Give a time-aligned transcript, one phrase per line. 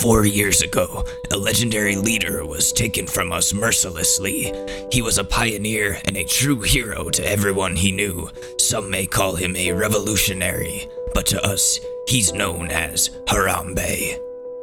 [0.00, 4.52] Four years ago, a legendary leader was taken from us mercilessly.
[4.92, 8.30] He was a pioneer and a true hero to everyone he knew.
[8.58, 14.18] Some may call him a revolutionary, but to us, he's known as Harambe.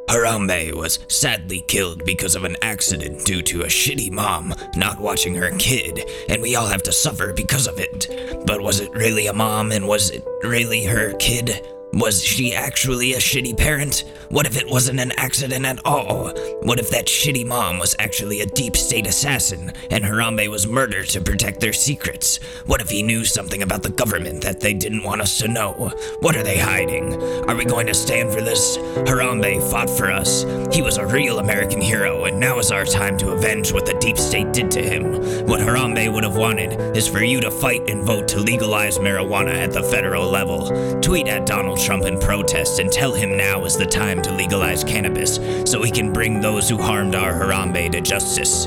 [0.08, 5.34] Harambe was sadly killed because of an accident due to a shitty mom not watching
[5.34, 8.44] her kid, and we all have to suffer because of it.
[8.46, 11.66] But was it really a mom and was it really her kid?
[11.94, 14.02] Was she actually a shitty parent?
[14.28, 16.32] What if it wasn't an accident at all?
[16.62, 21.06] What if that shitty mom was actually a deep state assassin and Harambe was murdered
[21.10, 22.38] to protect their secrets?
[22.66, 25.92] What if he knew something about the government that they didn't want us to know?
[26.18, 27.14] What are they hiding?
[27.48, 28.76] Are we going to stand for this?
[28.76, 30.42] Harambe fought for us.
[30.74, 33.94] He was a real American hero, and now is our time to avenge what the
[34.00, 35.46] deep state did to him.
[35.46, 39.54] What Harambe would have wanted is for you to fight and vote to legalize marijuana
[39.54, 41.00] at the federal level.
[41.00, 44.82] Tweet at Donald Trump in protest and tell him now is the time to legalize
[44.82, 45.36] cannabis
[45.70, 48.66] so we can bring those who harmed our Harambe to justice.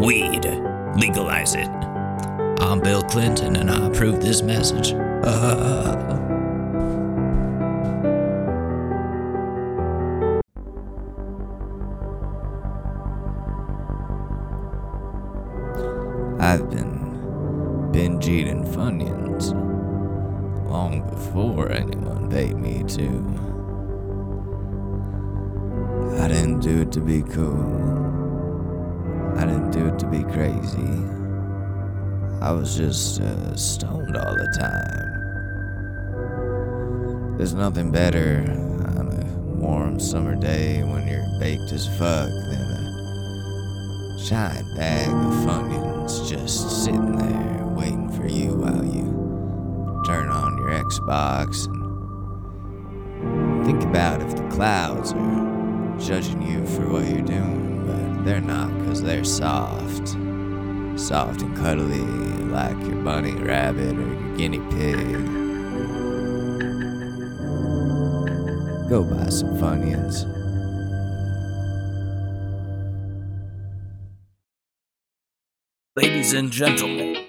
[0.00, 0.44] Weed.
[0.96, 1.68] Legalize it.
[2.60, 4.94] I'm Bill Clinton and I approve this message.
[4.94, 6.16] Uh.
[16.40, 19.25] I've been binge eating Funyuns
[20.68, 23.06] long before anyone paid me to.
[26.22, 27.86] I didn't do it to be cool.
[29.36, 31.04] I didn't do it to be crazy.
[32.40, 35.06] I was just uh, stoned all the time.
[37.36, 38.44] There's nothing better
[38.96, 39.24] on a
[39.58, 46.84] warm summer day when you're baked as fuck than a giant bag of Funyuns just
[46.84, 49.06] sitting there waiting for you while you
[50.06, 50.45] turn on
[50.84, 51.84] Xbox and
[53.66, 58.68] think about if the clouds are judging you for what you're doing, but they're not
[58.78, 60.08] because they're soft.
[60.98, 62.00] Soft and cuddly
[62.50, 65.26] like your bunny rabbit or your guinea pig.
[68.88, 70.24] Go buy some Funyuns.
[75.96, 77.24] Ladies and gentlemen,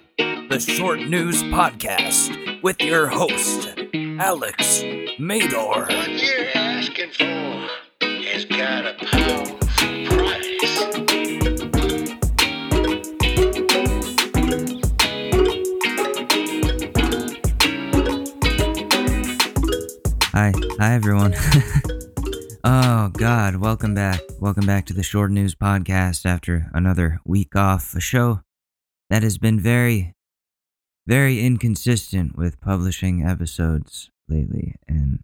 [0.57, 4.81] the Short News Podcast with your host, Alex
[5.19, 5.87] Madore.
[5.87, 7.67] What you're asking for
[8.01, 9.57] has got a powerful
[10.07, 10.47] price.
[20.33, 21.35] Hi, hi everyone.
[22.63, 24.21] oh God, welcome back.
[24.39, 27.93] Welcome back to the Short News Podcast after another week off.
[27.93, 28.41] A show
[29.11, 30.15] that has been very,
[31.07, 34.75] very inconsistent with publishing episodes lately.
[34.87, 35.21] And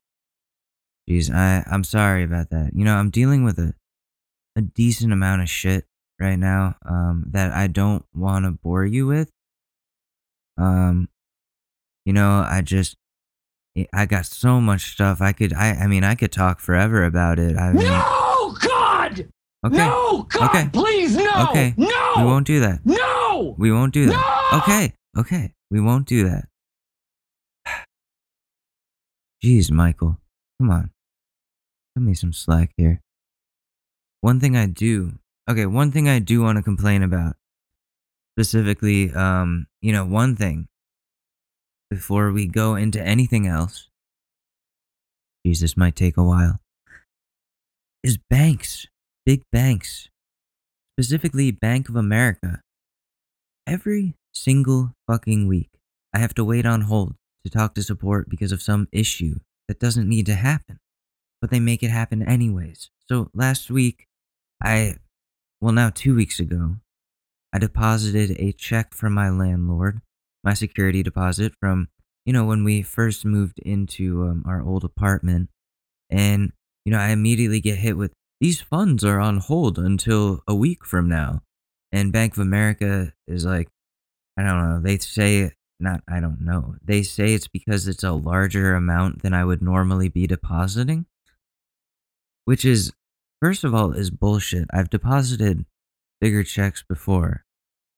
[1.08, 2.72] geez, I, I'm sorry about that.
[2.74, 3.74] You know, I'm dealing with a,
[4.56, 5.86] a decent amount of shit
[6.20, 9.30] right now um, that I don't want to bore you with.
[10.58, 11.10] Um,
[12.06, 12.96] you know, I just
[13.92, 15.20] I got so much stuff.
[15.22, 17.58] I could I I mean I could talk forever about it.
[17.58, 19.28] I mean, No, God!
[19.66, 19.78] okay.
[19.78, 20.70] No, God, Okay.
[20.72, 21.48] please, no!
[21.50, 21.74] Okay.
[21.76, 22.14] No!
[22.18, 22.86] We won't do that.
[22.86, 23.56] No!
[23.58, 24.50] We won't do that.
[24.52, 24.58] No!
[24.60, 24.94] Okay.
[25.18, 25.53] Okay.
[25.69, 26.47] We won't do that.
[29.44, 30.19] Jeez, Michael.
[30.59, 30.91] Come on.
[31.96, 33.01] Give me some slack here.
[34.22, 35.19] One thing I do.
[35.50, 37.35] Okay, one thing I do want to complain about.
[38.38, 40.68] Specifically, um, you know, one thing
[41.90, 43.90] before we go into anything else.
[45.45, 46.59] Jesus this might take a while.
[48.01, 48.88] Is banks,
[49.25, 50.07] big banks,
[50.97, 52.62] specifically Bank of America.
[53.68, 55.70] Every single fucking week,
[56.14, 59.36] I have to wait on hold to talk to support because of some issue
[59.68, 60.80] that doesn't need to happen,
[61.42, 62.90] but they make it happen anyways.
[63.08, 64.08] So last week,
[64.62, 64.98] I,
[65.62, 66.78] well, now two weeks ago,
[67.54, 70.02] I deposited a check from my landlord,
[70.44, 71.90] my security deposit from,
[72.26, 75.50] you know, when we first moved into um, our old apartment.
[76.10, 76.52] And,
[76.86, 80.84] you know, I immediately get hit with these funds are on hold until a week
[80.84, 81.44] from now.
[81.92, 83.69] And Bank of America is like,
[84.38, 84.80] I don't know.
[84.81, 86.75] They say, not, I don't know.
[86.83, 91.06] They say it's because it's a larger amount than I would normally be depositing,
[92.45, 92.91] which is,
[93.41, 94.68] first of all, is bullshit.
[94.74, 95.65] I've deposited
[96.21, 97.44] bigger checks before,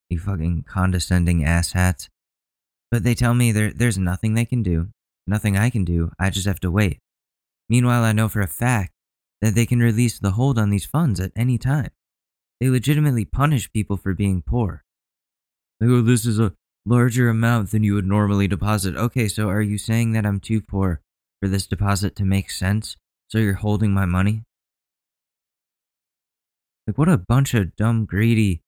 [0.09, 2.09] you fucking condescending asshats.
[2.91, 4.89] But they tell me there, there's nothing they can do,
[5.27, 6.11] nothing I can do.
[6.19, 6.99] I just have to wait.
[7.69, 8.93] Meanwhile, I know for a fact
[9.41, 11.89] that they can release the hold on these funds at any time.
[12.59, 14.84] They legitimately punish people for being poor.
[15.80, 16.54] Like, oh, this is a
[16.86, 18.95] larger amount than you would normally deposit.
[18.95, 21.01] Okay, so are you saying that I'm too poor
[21.42, 22.95] for this deposit to make sense?
[23.27, 24.44] So you're holding my money?
[26.88, 28.62] Like, what a bunch of dumb, greedy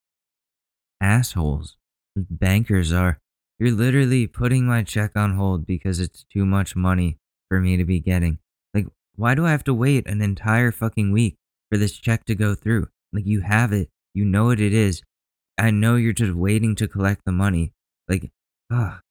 [0.99, 1.77] assholes
[2.15, 3.19] bankers are.
[3.59, 7.17] You're literally putting my check on hold because it's too much money
[7.49, 8.39] for me to be getting.
[8.73, 11.35] Like, why do I have to wait an entire fucking week
[11.71, 12.87] for this check to go through?
[13.13, 15.01] Like, you have it, you know what it is.
[15.57, 17.73] I know you're just waiting to collect the money.
[18.07, 18.29] Like,
[18.71, 19.01] ah.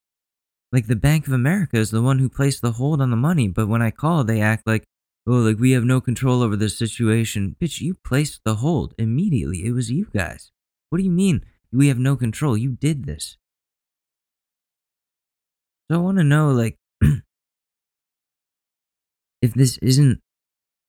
[0.72, 3.48] Like, the Bank of America is the one who placed the hold on the money,
[3.48, 4.84] but when I call, they act like,
[5.26, 7.56] oh, like we have no control over the situation.
[7.60, 9.64] Bitch, you placed the hold immediately.
[9.64, 10.50] It was you guys.
[10.90, 12.56] What do you mean we have no control?
[12.56, 13.36] You did this.
[15.90, 16.76] So I want to know, like,
[19.42, 20.20] if this isn't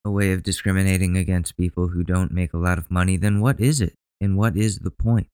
[0.05, 3.59] a way of discriminating against people who don't make a lot of money, then what
[3.59, 3.93] is it?
[4.19, 5.27] And what is the point?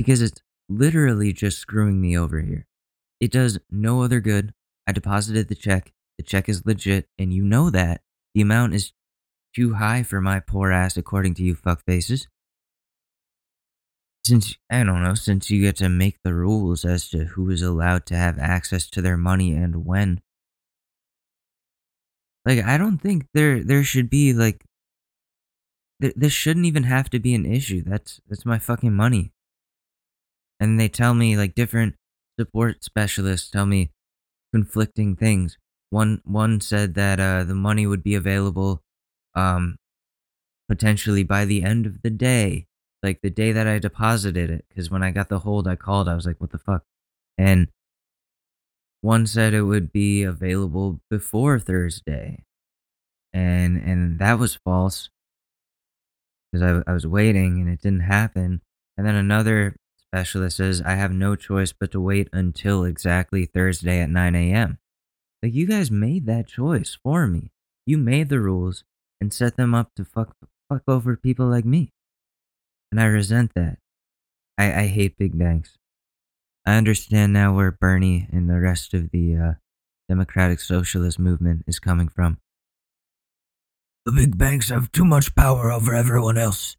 [0.00, 2.66] Because it's literally just screwing me over here.
[3.20, 4.54] It does no other good.
[4.86, 5.92] I deposited the check.
[6.16, 8.00] The check is legit, and you know that.
[8.34, 8.94] The amount is
[9.54, 12.28] too high for my poor ass, according to you fuckfaces.
[14.24, 17.60] Since, I don't know, since you get to make the rules as to who is
[17.60, 20.22] allowed to have access to their money and when.
[22.46, 24.64] Like, I don't think there there should be, like,
[26.00, 27.82] th- this shouldn't even have to be an issue.
[27.82, 29.34] That's, that's my fucking money.
[30.60, 31.96] And they tell me, like, different
[32.38, 33.90] support specialists tell me
[34.52, 35.58] conflicting things.
[35.90, 38.82] One one said that uh, the money would be available
[39.34, 39.76] um,
[40.68, 42.66] potentially by the end of the day,
[43.02, 44.64] like the day that I deposited it.
[44.68, 46.08] Because when I got the hold, I called.
[46.08, 46.84] I was like, "What the fuck?"
[47.38, 47.68] And
[49.00, 52.44] one said it would be available before Thursday,
[53.32, 55.10] and and that was false
[56.52, 58.60] because I, I was waiting and it didn't happen.
[58.96, 59.76] And then another
[60.12, 64.78] specialist says I have no choice but to wait until exactly Thursday at 9 a.m.
[65.42, 67.52] Like you guys made that choice for me.
[67.86, 68.84] You made the rules
[69.20, 70.36] and set them up to fuck
[70.68, 71.92] fuck over people like me.
[72.90, 73.78] And I resent that.
[74.58, 75.78] I, I hate big banks.
[76.66, 79.52] I understand now where Bernie and the rest of the uh,
[80.08, 82.38] democratic socialist movement is coming from.
[84.06, 86.76] The big banks have too much power over everyone else.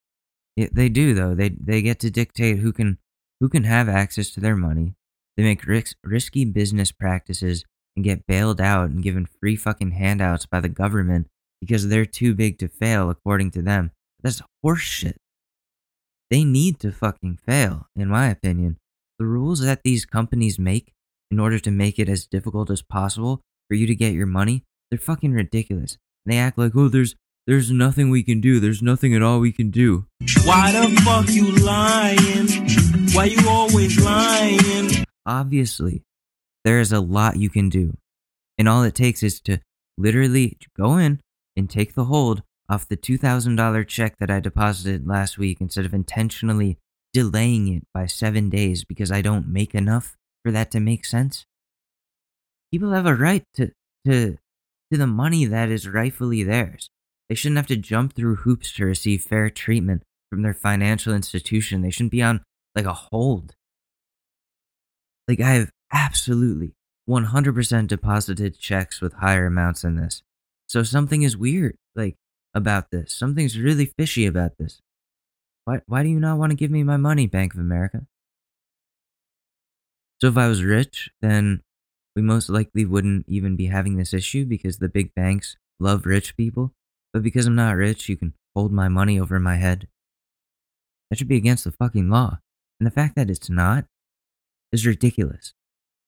[0.55, 1.33] Yeah, they do though.
[1.33, 2.97] They they get to dictate who can
[3.41, 4.93] who can have access to their money.
[5.35, 7.65] They make ris- risky business practices
[7.95, 11.27] and get bailed out and given free fucking handouts by the government
[11.59, 13.91] because they're too big to fail according to them.
[14.21, 15.15] That's horseshit.
[16.29, 18.77] They need to fucking fail, in my opinion.
[19.19, 20.93] The rules that these companies make
[21.29, 24.63] in order to make it as difficult as possible for you to get your money,
[24.89, 25.97] they're fucking ridiculous.
[26.25, 27.15] They act like, oh, there's
[27.47, 28.59] there's nothing we can do.
[28.59, 30.05] There's nothing at all we can do.
[30.43, 32.90] Why the fuck you lying?
[33.13, 35.03] Why you always lying?
[35.25, 36.03] Obviously,
[36.63, 37.97] there is a lot you can do.
[38.57, 39.59] And all it takes is to
[39.97, 41.19] literally go in
[41.57, 45.93] and take the hold off the $2,000 check that I deposited last week instead of
[45.93, 46.77] intentionally
[47.11, 51.45] delaying it by seven days because I don't make enough for that to make sense.
[52.71, 53.71] People have a right to,
[54.05, 54.37] to,
[54.89, 56.89] to the money that is rightfully theirs.
[57.27, 61.81] They shouldn't have to jump through hoops to receive fair treatment from their financial institution.
[61.81, 62.41] They shouldn't be on
[62.75, 63.55] like a hold.
[65.27, 66.73] Like, I have absolutely
[67.09, 70.23] 100% deposited checks with higher amounts than this.
[70.67, 72.15] So something is weird, like,
[72.53, 73.13] about this.
[73.13, 74.81] Something's really fishy about this.
[75.65, 78.07] Why, why do you not want to give me my money, Bank of America?
[80.19, 81.61] So if I was rich, then
[82.15, 86.35] we most likely wouldn't even be having this issue because the big banks love rich
[86.37, 86.73] people.
[87.13, 89.87] But because I'm not rich, you can hold my money over my head.
[91.09, 92.39] That should be against the fucking law.
[92.81, 93.85] And the fact that it's not
[94.71, 95.53] is ridiculous.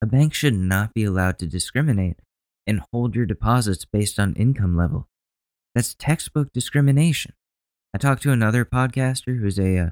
[0.01, 2.17] A bank should not be allowed to discriminate
[2.65, 5.07] and hold your deposits based on income level.
[5.75, 7.33] That's textbook discrimination.
[7.93, 9.89] I talked to another podcaster who's a uh,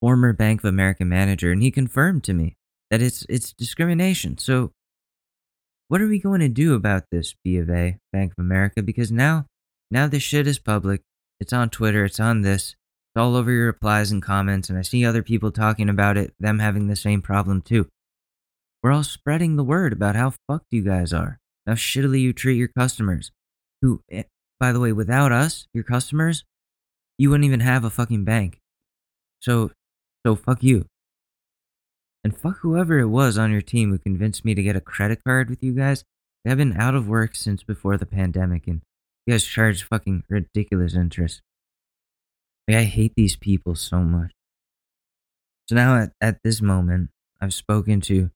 [0.00, 2.56] former Bank of America manager, and he confirmed to me
[2.90, 4.36] that it's it's discrimination.
[4.36, 4.72] So,
[5.86, 8.82] what are we going to do about this, B of A, Bank of America?
[8.82, 9.46] Because now,
[9.92, 11.02] now this shit is public.
[11.38, 12.04] It's on Twitter.
[12.04, 12.74] It's on this.
[13.10, 16.32] It's all over your replies and comments, and I see other people talking about it,
[16.38, 17.88] them having the same problem too.
[18.84, 22.56] We're all spreading the word about how fucked you guys are, how shittily you treat
[22.56, 23.32] your customers.
[23.82, 24.24] Who, eh,
[24.60, 26.44] by the way, without us, your customers,
[27.18, 28.60] you wouldn't even have a fucking bank.
[29.40, 29.72] So,
[30.24, 30.86] so fuck you.
[32.22, 35.24] And fuck whoever it was on your team who convinced me to get a credit
[35.24, 36.04] card with you guys.
[36.46, 38.82] I've been out of work since before the pandemic, and
[39.26, 41.42] you guys charge fucking ridiculous interest.
[42.68, 44.32] Like, I hate these people so much.
[45.68, 48.30] So now at, at this moment, I've spoken to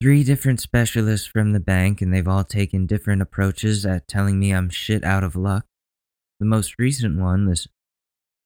[0.00, 4.52] three different specialists from the bank, and they've all taken different approaches at telling me
[4.52, 5.64] I'm shit out of luck.
[6.40, 7.66] The most recent one, this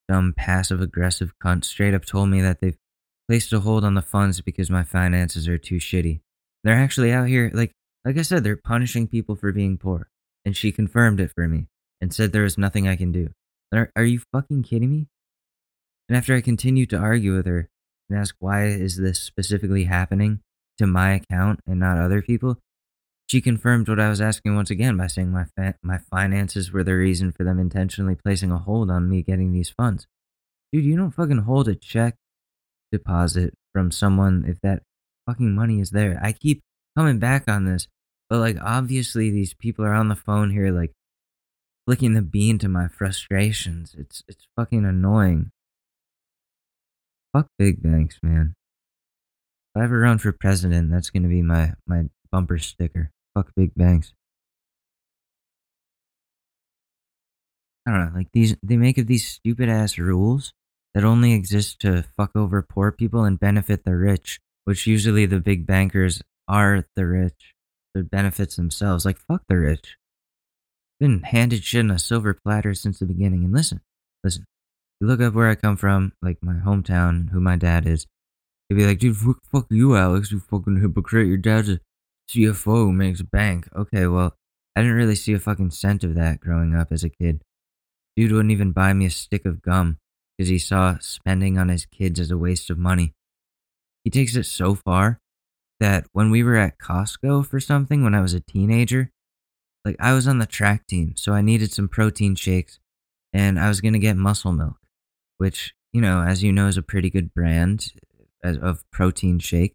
[0.08, 2.76] dumb passive aggressive cunt straight up told me that they've
[3.28, 6.20] placed a hold on the funds because my finances are too shitty.
[6.64, 7.72] They're actually out here like
[8.04, 10.08] like I said, they're punishing people for being poor.
[10.44, 11.68] And she confirmed it for me
[12.00, 13.28] and said there was nothing I can do.
[13.72, 15.06] Are, are you fucking kidding me?
[16.08, 17.68] And after I continued to argue with her
[18.10, 20.40] and ask why is this specifically happening
[20.78, 22.58] to my account and not other people,
[23.26, 26.84] she confirmed what I was asking once again by saying my fa- my finances were
[26.84, 30.06] the reason for them intentionally placing a hold on me getting these funds.
[30.70, 32.16] Dude, you don't fucking hold a check
[32.90, 34.82] deposit from someone if that
[35.26, 36.20] fucking money is there.
[36.22, 36.60] I keep
[36.94, 37.88] coming back on this,
[38.28, 40.92] but like obviously these people are on the phone here like
[41.86, 43.94] flicking the bean to my frustrations.
[43.98, 45.50] It's it's fucking annoying.
[47.32, 48.54] Fuck big banks, man.
[49.74, 53.10] If I ever run for president, that's gonna be my my bumper sticker.
[53.34, 54.12] Fuck big banks.
[57.86, 60.52] I don't know, like these they make up these stupid ass rules
[60.94, 65.40] that only exist to fuck over poor people and benefit the rich, which usually the
[65.40, 67.54] big bankers are the rich.
[67.94, 69.04] It benefits themselves.
[69.04, 69.96] Like fuck the rich.
[71.02, 73.42] Been handed shit on a silver platter since the beginning.
[73.42, 73.80] And listen,
[74.22, 74.44] listen.
[75.00, 78.06] You look up where I come from, like my hometown, who my dad is.
[78.70, 81.26] They'd be like, dude, fuck, fuck you, Alex, you fucking hypocrite.
[81.26, 81.80] Your dad's a
[82.30, 83.68] CFO who makes a bank.
[83.74, 84.36] Okay, well,
[84.76, 87.42] I didn't really see a fucking cent of that growing up as a kid.
[88.16, 89.98] Dude wouldn't even buy me a stick of gum
[90.38, 93.12] because he saw spending on his kids as a waste of money.
[94.04, 95.18] He takes it so far
[95.80, 99.10] that when we were at Costco for something when I was a teenager,
[99.84, 102.78] like I was on the track team, so I needed some protein shakes
[103.32, 104.76] and I was going to get muscle milk,
[105.38, 107.92] which, you know, as you know, is a pretty good brand
[108.44, 109.74] uh, as- of protein shake.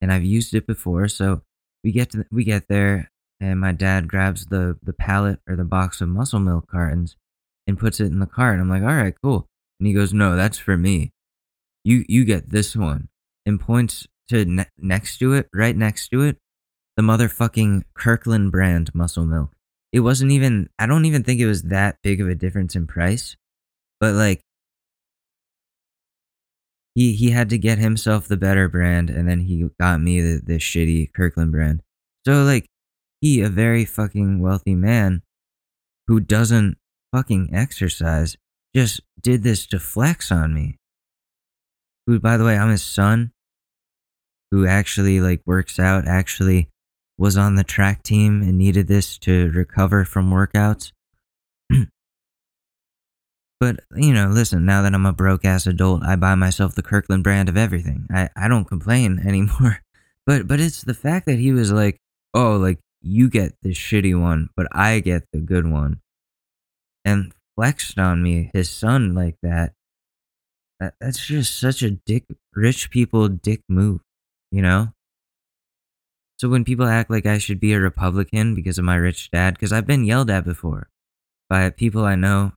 [0.00, 1.42] And I've used it before, so
[1.82, 5.64] we get to we get there and my dad grabs the the pallet or the
[5.64, 7.16] box of muscle milk cartons
[7.66, 8.60] and puts it in the cart.
[8.60, 9.48] I'm like, "All right, cool."
[9.80, 11.12] And he goes, "No, that's for me.
[11.84, 13.08] You you get this one."
[13.46, 16.38] And points to ne- next to it, right next to it,
[16.96, 19.52] the motherfucking Kirkland brand muscle milk.
[19.92, 22.86] It wasn't even I don't even think it was that big of a difference in
[22.86, 23.36] price.
[24.00, 24.40] But like
[26.94, 30.40] he he had to get himself the better brand and then he got me the,
[30.44, 31.82] the shitty Kirkland brand.
[32.26, 32.66] So like
[33.20, 35.22] he a very fucking wealthy man
[36.06, 36.78] who doesn't
[37.14, 38.36] fucking exercise
[38.74, 40.78] just did this to flex on me.
[42.06, 43.32] Who by the way, I'm his son
[44.50, 46.70] who actually like works out, actually
[47.18, 50.92] was on the track team and needed this to recover from workouts.
[53.60, 56.82] but, you know, listen, now that I'm a broke ass adult, I buy myself the
[56.82, 58.06] Kirkland brand of everything.
[58.10, 59.80] I, I don't complain anymore.
[60.26, 62.00] But but it's the fact that he was like,
[62.34, 66.00] "Oh, like you get the shitty one, but I get the good one."
[67.04, 69.72] And flexed on me, his son like that.
[70.80, 74.00] that that's just such a dick rich people dick move,
[74.50, 74.92] you know?
[76.38, 79.54] So when people act like I should be a Republican because of my rich dad,
[79.54, 80.88] because I've been yelled at before
[81.48, 82.52] by people I know,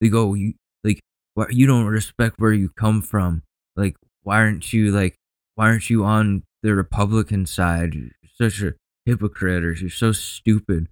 [0.00, 1.00] they go, you, like,
[1.34, 3.42] why, you don't respect where you come from.
[3.76, 5.16] Like, why aren't you like,
[5.56, 7.94] why aren't you on the Republican side?
[7.94, 8.10] You're
[8.50, 10.88] such a hypocrite, or you're so stupid.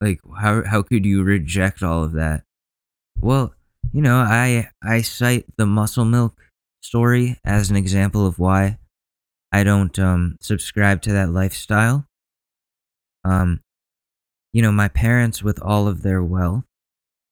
[0.00, 2.42] Like, how how could you reject all of that?
[3.20, 3.54] Well,
[3.92, 6.40] you know, I I cite the muscle milk
[6.82, 8.78] story as an example of why
[9.56, 12.06] I don't um, subscribe to that lifestyle.
[13.24, 13.62] Um,
[14.52, 16.64] you know, my parents, with all of their wealth,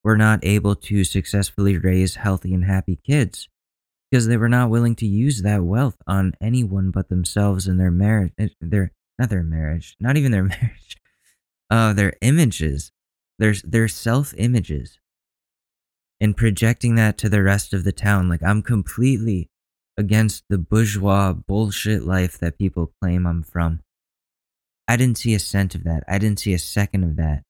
[0.02, 3.50] were not able to successfully raise healthy and happy kids
[4.10, 7.90] because they were not willing to use that wealth on anyone but themselves and their
[7.90, 8.32] marriage.
[8.58, 10.96] Their not their marriage, not even their marriage.
[11.68, 12.90] Uh, their images,
[13.38, 14.98] their their self images,
[16.22, 18.30] and projecting that to the rest of the town.
[18.30, 19.50] Like I'm completely
[19.96, 23.80] against the bourgeois bullshit life that people claim I'm from.
[24.86, 26.04] I didn't see a cent of that.
[26.08, 27.42] I didn't see a second of that.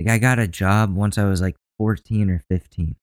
[0.00, 2.96] Like I got a job once I was like 14 or 15.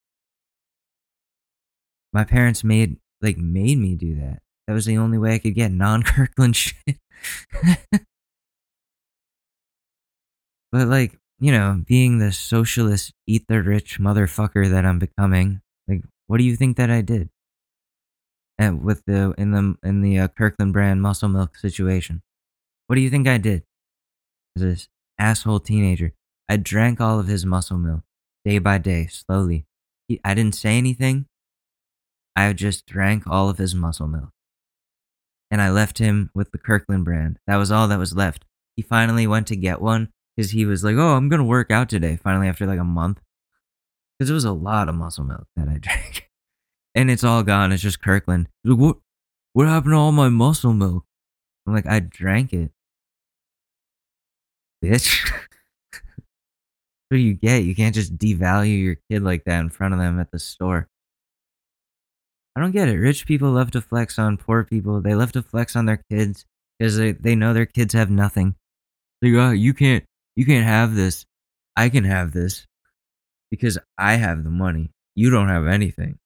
[2.13, 4.39] My parents made like made me do that.
[4.67, 6.97] That was the only way I could get non-Kirkland shit.
[10.71, 16.03] but like, you know, being the socialist eat the rich motherfucker that I'm becoming, like
[16.27, 17.29] what do you think that I did?
[18.57, 22.21] And with the in the in the uh, Kirkland brand muscle milk situation.
[22.87, 23.63] What do you think I did?
[24.55, 24.87] As this
[25.19, 26.13] asshole teenager,
[26.49, 28.03] I drank all of his muscle milk
[28.45, 29.65] day by day, slowly.
[30.07, 31.25] He, I didn't say anything.
[32.35, 34.29] I just drank all of his muscle milk,
[35.51, 37.39] and I left him with the Kirkland brand.
[37.47, 38.45] That was all that was left.
[38.75, 41.89] He finally went to get one because he was like, "Oh, I'm gonna work out
[41.89, 43.19] today." Finally, after like a month,
[44.17, 46.26] because it was a lot of muscle milk that I drank,
[46.97, 47.71] and it's all gone.
[47.71, 48.49] It's just Kirkland.
[48.65, 48.97] Like, what?
[49.53, 51.05] What happened to all my muscle milk?
[51.65, 52.71] I'm like, I drank it,
[54.83, 55.29] bitch.
[55.91, 56.11] what
[57.11, 57.63] do you get?
[57.63, 60.87] You can't just devalue your kid like that in front of them at the store.
[62.55, 62.97] I don't get it.
[62.97, 65.01] Rich people love to flex on poor people.
[65.01, 66.45] They love to flex on their kids
[66.77, 68.55] because they, they know their kids have nothing.
[69.21, 70.03] Like, oh, you can't
[70.35, 71.25] you can't have this.
[71.75, 72.65] I can have this
[73.51, 74.89] because I have the money.
[75.15, 76.17] You don't have anything.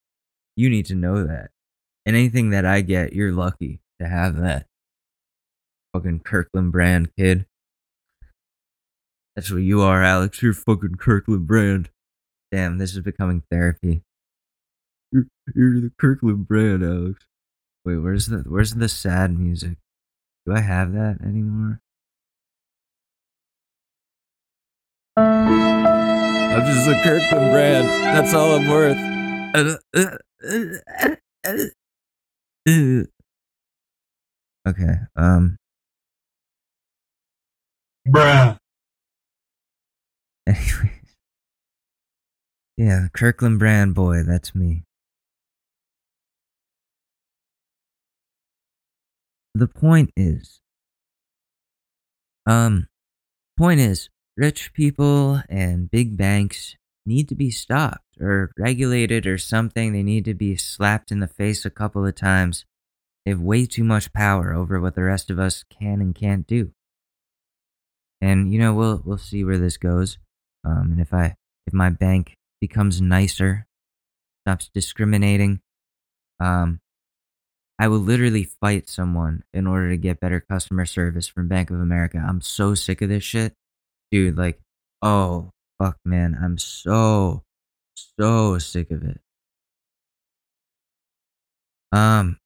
[0.62, 1.50] You need to know that.
[2.06, 4.68] And anything that I get, you're lucky to have that.
[5.92, 7.48] Fucking Kirkland brand kid.
[9.36, 10.40] That's what you are, Alex.
[10.44, 11.90] You're fucking Kirkland brand.
[12.52, 14.04] Damn, this is becoming therapy.
[15.12, 15.26] You're,
[15.56, 17.26] you're the Kirkland brand, Alex.
[17.84, 19.80] Wait, where's the where's the sad music?
[20.46, 21.80] Do I have that anymore?
[25.18, 27.88] I'm just a Kirkland brand.
[28.16, 28.98] That's all I'm worth.
[29.96, 30.18] Uh,
[34.68, 34.96] Okay.
[35.16, 35.58] Um.
[38.08, 38.58] Bruh.
[40.48, 41.16] Anyways.
[42.78, 44.24] Yeah, Kirkland brand boy.
[44.24, 44.84] That's me.
[49.54, 50.62] The point is,
[52.48, 52.88] um,
[53.58, 59.94] point is, rich people and big banks need to be stopped or regulated or something.
[59.94, 62.66] They need to be slapped in the face a couple of times.
[63.26, 66.48] They have way too much power over what the rest of us can and can't
[66.48, 66.72] do.
[68.22, 70.18] And you know, we'll we'll see where this goes.
[70.64, 71.36] Um, and if I
[71.68, 73.66] if my bank becomes nicer,
[74.46, 75.62] stops discriminating,
[76.40, 76.80] um,
[77.82, 81.80] I will literally fight someone in order to get better customer service from Bank of
[81.80, 82.24] America.
[82.24, 83.54] I'm so sick of this shit.
[84.12, 84.60] Dude, like,
[85.02, 85.50] oh,
[85.80, 86.38] fuck, man.
[86.40, 87.44] I'm so,
[87.96, 89.20] so sick of it.
[91.92, 92.38] Um,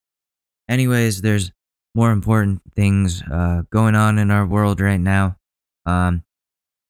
[0.67, 1.51] anyways, there's
[1.93, 5.38] more important things uh, going on in our world right now.
[5.86, 6.23] Um,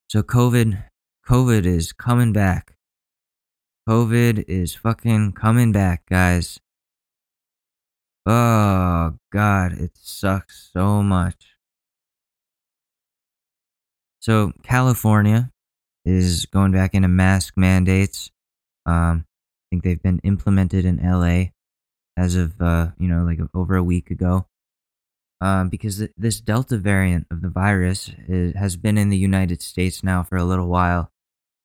[0.09, 0.83] so COVID,
[1.27, 2.75] COVID is coming back.
[3.87, 6.59] COVID is fucking coming back, guys.
[8.25, 11.55] Oh god, it sucks so much.
[14.19, 15.51] So California
[16.03, 18.31] is going back into mask mandates.
[18.85, 21.51] Um, I think they've been implemented in LA
[22.17, 24.47] as of uh, you know like over a week ago.
[25.41, 29.61] Um, because th- this Delta variant of the virus is, has been in the United
[29.61, 31.11] States now for a little while,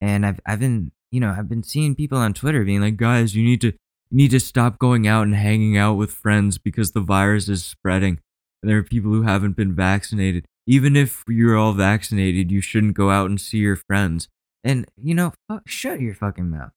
[0.01, 3.37] and I've I've been you know I've been seeing people on Twitter being like, guys,
[3.37, 6.93] you need to you need to stop going out and hanging out with friends because
[6.93, 8.19] the virus is spreading.
[8.63, 10.47] And there are people who haven't been vaccinated.
[10.67, 14.29] Even if you're all vaccinated, you shouldn't go out and see your friends.
[14.65, 16.73] And you know, fuck, shut your fucking mouth.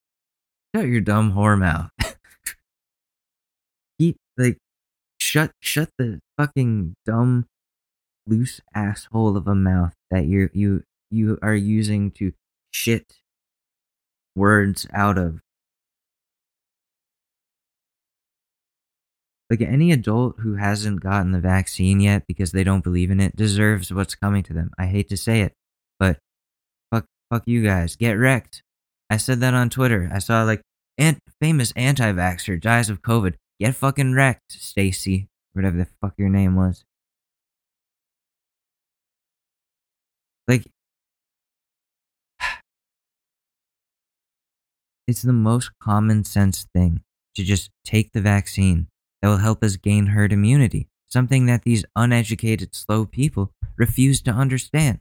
[0.74, 1.90] Shut your dumb whore mouth.
[4.00, 4.58] Keep like
[5.20, 7.46] shut shut the fucking dumb
[8.26, 12.32] loose asshole of a mouth that you're you you are using to
[12.72, 13.04] shit
[14.34, 15.38] words out of.
[19.48, 23.36] Like any adult who hasn't gotten the vaccine yet because they don't believe in it
[23.36, 24.72] deserves what's coming to them.
[24.76, 25.52] I hate to say it,
[26.00, 26.18] but
[26.90, 27.94] fuck fuck you guys.
[27.94, 28.64] Get wrecked.
[29.10, 30.10] I said that on Twitter.
[30.12, 30.62] I saw like
[30.98, 33.34] ant- famous anti-vaxxer dies of COVID.
[33.60, 35.28] Get fucking wrecked, Stacy.
[35.52, 36.84] Whatever the fuck your name was.
[40.48, 40.66] Like
[45.06, 47.02] it's the most common sense thing
[47.36, 48.88] to just take the vaccine
[49.22, 54.30] that will help us gain herd immunity, something that these uneducated, slow people refuse to
[54.30, 55.00] understand.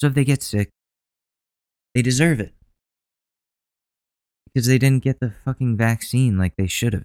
[0.00, 0.70] So if they get sick,
[1.94, 2.54] they deserve it.
[4.52, 7.04] Because they didn't get the fucking vaccine like they should have.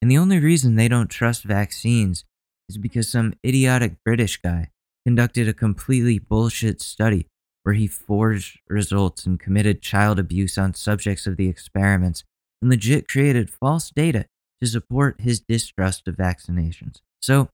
[0.00, 2.24] And the only reason they don't trust vaccines
[2.68, 4.70] is because some idiotic British guy
[5.04, 7.26] conducted a completely bullshit study
[7.62, 12.24] where he forged results and committed child abuse on subjects of the experiments
[12.60, 14.26] and legit created false data
[14.60, 17.00] to support his distrust of vaccinations.
[17.20, 17.48] So,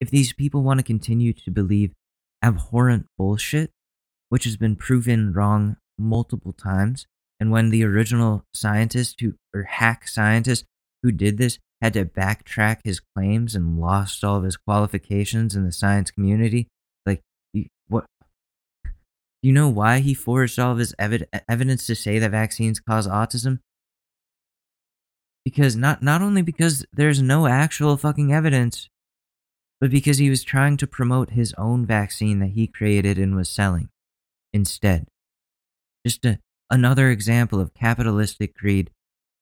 [0.00, 1.92] if these people want to continue to believe
[2.42, 3.70] abhorrent bullshit,
[4.28, 7.06] which has been proven wrong multiple times,
[7.38, 10.64] and when the original scientist who or hack scientist
[11.02, 15.64] who did this had to backtrack his claims and lost all of his qualifications in
[15.64, 16.68] the science community,
[17.04, 17.22] like
[17.88, 18.06] what
[18.92, 18.92] Do
[19.42, 23.06] you know why he forged all of his evi- evidence to say that vaccines cause
[23.06, 23.60] autism?
[25.44, 28.88] Because not not only because there's no actual fucking evidence,
[29.80, 33.48] but because he was trying to promote his own vaccine that he created and was
[33.48, 33.90] selling
[34.52, 35.06] instead.
[36.04, 36.38] Just to
[36.70, 38.90] another example of capitalistic greed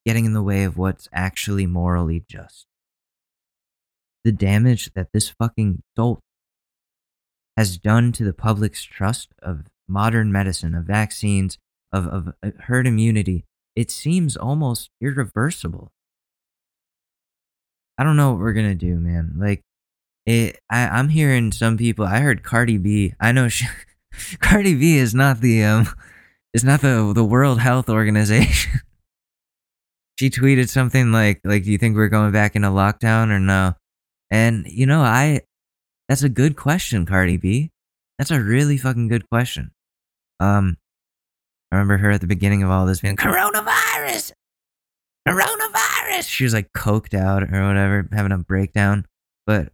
[0.04, 2.66] getting in the way of what's actually morally just.
[4.24, 6.20] The damage that this fucking dolt
[7.56, 11.58] has done to the public's trust of modern medicine, of vaccines,
[11.92, 13.44] of, of uh, herd immunity,
[13.76, 15.92] it seems almost irreversible.
[17.96, 19.34] I don't know what we're gonna do, man.
[19.38, 19.62] Like,
[20.26, 22.04] it, I, I'm hearing some people.
[22.04, 23.14] I heard Cardi B.
[23.20, 23.66] I know she,
[24.40, 25.88] Cardi B is not the um,
[26.55, 28.81] is not the the World Health Organization.
[30.19, 33.75] she tweeted something like, like, do you think we're going back into lockdown or no?
[34.31, 35.40] And you know, I,
[36.09, 37.71] that's a good question, Cardi B.
[38.19, 39.73] That's a really fucking good question.
[40.38, 40.77] Um,
[41.73, 44.33] I remember her at the beginning of all this being coronavirus,
[45.29, 46.29] coronavirus.
[46.29, 49.07] She was like coked out or whatever, having a breakdown.
[49.47, 49.73] But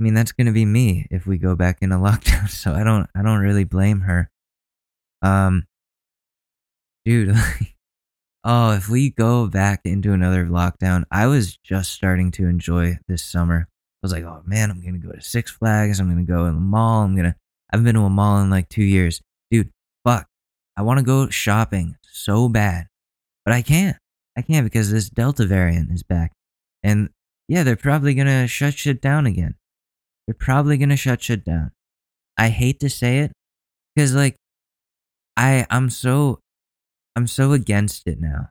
[0.00, 2.48] I mean, that's gonna be me if we go back into lockdown.
[2.48, 4.30] So I don't, I don't really blame her.
[5.24, 5.64] Um,
[7.06, 7.76] dude, like,
[8.44, 13.22] oh, if we go back into another lockdown, I was just starting to enjoy this
[13.22, 13.66] summer.
[13.70, 15.98] I was like, oh man, I'm gonna go to Six Flags.
[15.98, 17.02] I'm gonna go in the mall.
[17.02, 17.36] I'm gonna.
[17.72, 19.70] I haven't been to a mall in like two years, dude.
[20.04, 20.26] Fuck,
[20.76, 22.88] I want to go shopping so bad,
[23.46, 23.96] but I can't.
[24.36, 26.32] I can't because this Delta variant is back,
[26.82, 27.08] and
[27.48, 29.54] yeah, they're probably gonna shut shit down again.
[30.26, 31.70] They're probably gonna shut shit down.
[32.36, 33.32] I hate to say it,
[33.96, 34.36] because like,
[35.36, 36.40] I I'm so
[37.16, 38.50] I'm so against it now.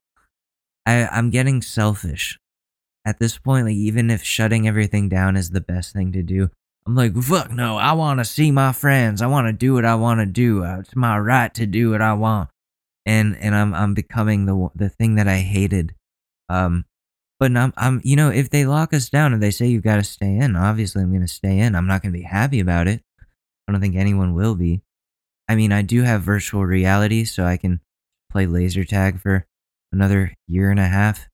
[0.86, 2.40] I I'm getting selfish
[3.06, 6.50] at this point, like even if shutting everything down is the best thing to do,
[6.86, 9.22] I'm like, fuck no, I want to see my friends.
[9.22, 10.64] I want to do what I want to do.
[10.64, 12.50] Uh, It's my right to do what I want.
[13.06, 15.94] And and I'm I'm becoming the the thing that I hated.
[16.50, 16.86] Um,
[17.40, 19.98] but I'm I'm you know if they lock us down and they say you've got
[19.98, 21.76] to stay in, obviously I'm gonna stay in.
[21.76, 23.02] I'm not gonna be happy about it.
[23.68, 24.82] I don't think anyone will be.
[25.48, 27.82] I mean, I do have virtual reality, so I can
[28.32, 29.46] play laser tag for
[29.92, 31.28] another year and a half.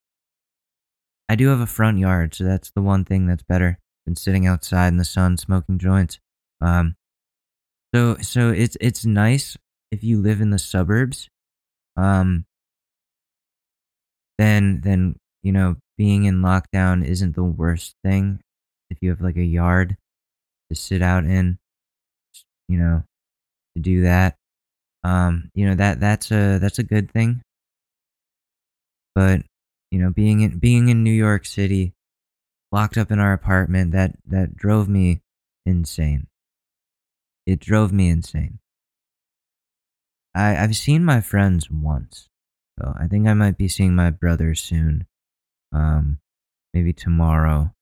[1.30, 4.48] I do have a front yard, so that's the one thing that's better than sitting
[4.48, 6.20] outside in the sun smoking joints.
[6.60, 6.96] Um,
[7.94, 9.56] so so it's it's nice
[9.92, 11.30] if you live in the suburbs.
[11.96, 12.46] Um,
[14.38, 18.40] then then you know being in lockdown isn't the worst thing
[18.90, 19.98] if you have like a yard
[20.70, 21.60] to sit out in.
[22.68, 23.04] You know,
[23.84, 24.36] to do that.
[25.04, 27.42] Um, you know that that's a that's a good thing.
[29.16, 29.42] But
[29.92, 31.94] you know, being in being in New York City,
[32.72, 35.22] locked up in our apartment, that that drove me
[35.66, 36.28] insane.
[37.46, 38.60] It drove me insane.
[40.36, 42.28] I I've seen my friends once,
[42.80, 45.06] so I think I might be seeing my brother soon.
[45.72, 46.20] Um,
[46.74, 47.74] maybe tomorrow.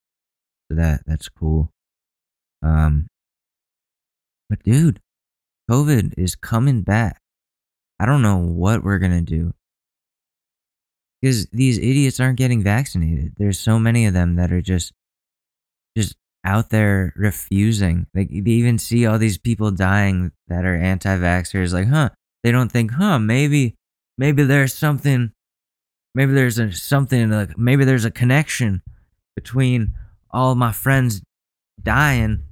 [0.70, 1.72] So that that's cool.
[2.62, 3.08] Um,
[4.50, 5.02] but dude,
[5.70, 7.22] COVID is coming back.
[8.00, 9.54] I don't know what we're gonna do
[11.22, 13.34] because these idiots aren't getting vaccinated.
[13.38, 14.94] There's so many of them that are just
[15.98, 18.08] just out there refusing.
[18.14, 21.74] Like they even see all these people dying that are anti-vaxxers.
[21.74, 22.10] Like, huh?
[22.44, 23.20] They don't think, huh?
[23.20, 23.76] Maybe,
[24.18, 25.32] maybe there's something.
[26.16, 28.82] Maybe there's a something like maybe there's a connection
[29.36, 29.94] between
[30.32, 31.22] all my friends
[31.82, 32.44] dying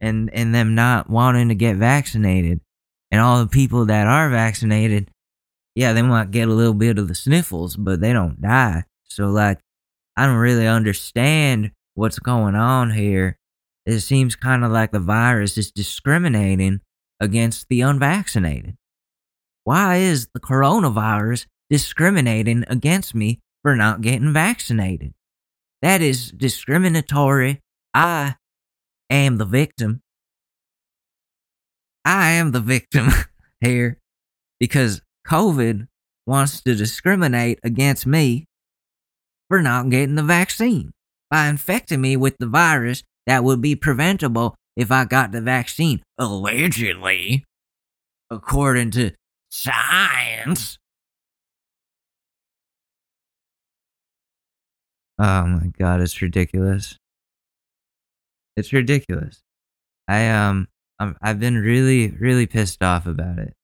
[0.00, 2.60] and and them not wanting to get vaccinated
[3.10, 5.10] and all the people that are vaccinated
[5.78, 8.82] yeah, they might get a little bit of the sniffles, but they don't die.
[9.04, 9.60] So, like,
[10.16, 13.38] I don't really understand what's going on here.
[13.86, 16.80] It seems kind of like the virus is discriminating
[17.20, 18.76] against the unvaccinated.
[19.62, 25.14] Why is the coronavirus discriminating against me for not getting vaccinated?
[25.80, 27.60] That is discriminatory.
[27.94, 28.34] I
[29.10, 30.00] am the victim.
[32.04, 33.08] I am the victim
[33.60, 33.98] here
[34.58, 35.86] because COVID
[36.26, 38.44] wants to discriminate against me
[39.48, 40.92] for not getting the vaccine
[41.30, 46.02] by infecting me with the virus that would be preventable if I got the vaccine.
[46.18, 47.44] Allegedly,
[48.30, 49.12] according to
[49.50, 50.78] science.
[55.18, 56.96] Oh my god, it's ridiculous.
[58.58, 59.42] It's ridiculous.
[60.08, 60.68] I um
[60.98, 63.54] I'm, I've been really really pissed off about it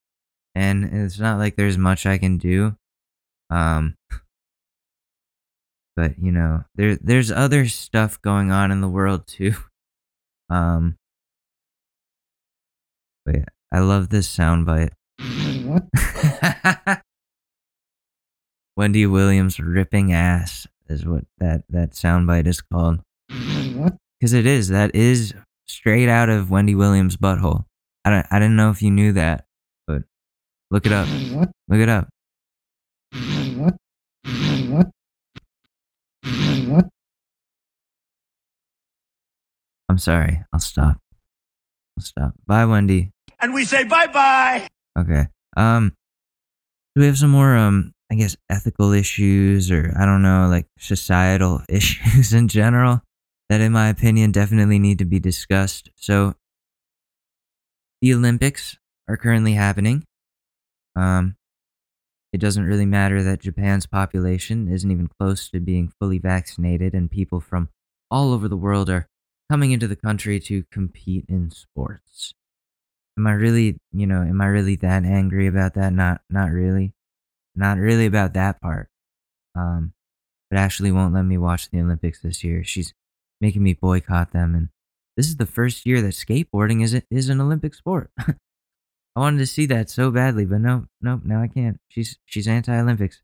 [0.54, 2.76] and it's not like there's much I can do.
[3.50, 3.96] Um,
[5.96, 9.54] but you know, there there's other stuff going on in the world too.
[10.50, 10.98] Um,
[13.24, 14.90] but yeah, I love this soundbite.
[15.64, 17.02] What?
[18.76, 23.00] Wendy Williams ripping ass is what that that soundbite is called.
[24.18, 24.68] Because it is.
[24.68, 25.34] That is
[25.66, 27.64] straight out of Wendy Williams' butthole.
[28.04, 29.46] I don't, I didn't know if you knew that
[29.86, 30.02] but
[30.70, 31.06] Look it up.
[31.06, 31.50] What?
[31.68, 32.08] Look it up.
[33.56, 33.74] What?
[34.68, 34.90] What?
[36.66, 36.86] What?
[39.88, 40.42] I'm sorry.
[40.52, 40.98] I'll stop.
[41.96, 42.32] I'll stop.
[42.46, 43.12] Bye, Wendy.
[43.40, 44.66] And we say bye bye.
[44.98, 45.28] Okay.
[45.56, 45.92] Um,
[46.94, 50.66] do we have some more, um, I guess, ethical issues or I don't know, like
[50.78, 53.02] societal issues in general
[53.54, 55.88] that, in my opinion, definitely need to be discussed?
[55.94, 56.34] So,
[58.00, 60.04] the Olympics are currently happening.
[60.96, 61.36] Um,
[62.32, 67.08] it doesn't really matter that Japan's population isn't even close to being fully vaccinated, and
[67.08, 67.68] people from
[68.10, 69.06] all over the world are
[69.48, 72.34] coming into the country to compete in sports.
[73.16, 75.92] Am I really, you know, am I really that angry about that?
[75.92, 76.92] Not, not really,
[77.54, 78.88] not really about that part.
[79.54, 79.92] Um,
[80.50, 82.64] but Ashley won't let me watch the Olympics this year.
[82.64, 82.92] She's
[83.40, 84.68] making me boycott them, and
[85.16, 88.10] this is the first year that skateboarding is is an Olympic sport.
[89.16, 91.78] I wanted to see that so badly, but no, no, now I can't.
[91.88, 93.22] She's she's anti-Olympics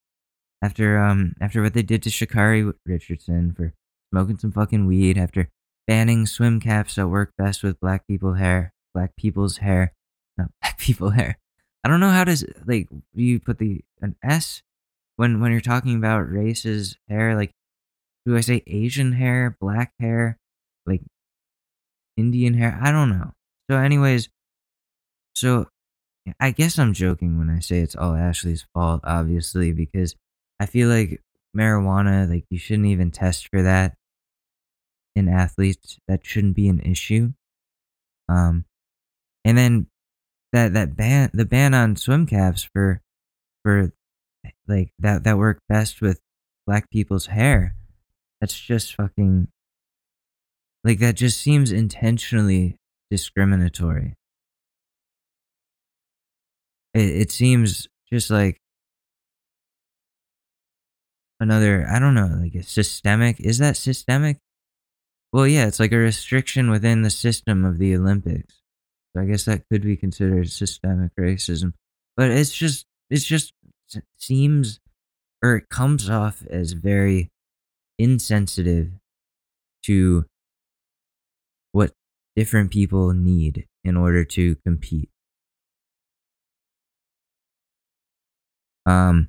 [0.62, 3.72] after um after what they did to Sha'Carri Richardson for
[4.12, 5.48] smoking some fucking weed after
[5.86, 9.92] banning swim caps that work best with black people hair, black people's hair,
[10.38, 11.38] not black people hair.
[11.82, 14.62] I don't know how to s- like you put the an S
[15.16, 17.50] when when you're talking about races hair like
[18.26, 20.38] do I say Asian hair, black hair,
[20.86, 21.02] like
[22.16, 22.78] Indian hair?
[22.82, 23.32] I don't know.
[23.70, 24.28] So anyways,
[25.34, 25.66] so
[26.38, 30.14] I guess I'm joking when I say it's all Ashley's fault, obviously, because
[30.58, 31.22] I feel like
[31.56, 33.94] marijuana, like you shouldn't even test for that
[35.16, 35.98] in athletes.
[36.08, 37.32] That shouldn't be an issue.
[38.28, 38.64] Um,
[39.44, 39.86] and then
[40.52, 43.00] that that ban the ban on swim caps for
[43.64, 43.92] for
[44.66, 46.20] like that that work best with
[46.66, 47.74] black people's hair.
[48.40, 49.48] That's just fucking
[50.82, 52.76] like that just seems intentionally
[53.10, 54.14] discriminatory.
[56.94, 58.58] It, it seems just like
[61.38, 63.40] another, I don't know, like a systemic.
[63.40, 64.38] Is that systemic?
[65.32, 68.62] Well, yeah, it's like a restriction within the system of the Olympics.
[69.14, 71.74] So I guess that could be considered systemic racism.
[72.16, 73.52] But it's just, it's just
[73.94, 74.80] it seems,
[75.42, 77.30] or it comes off as very
[78.00, 78.92] insensitive
[79.84, 80.24] to
[81.72, 81.92] what
[82.34, 85.10] different people need in order to compete.
[88.86, 89.28] Um.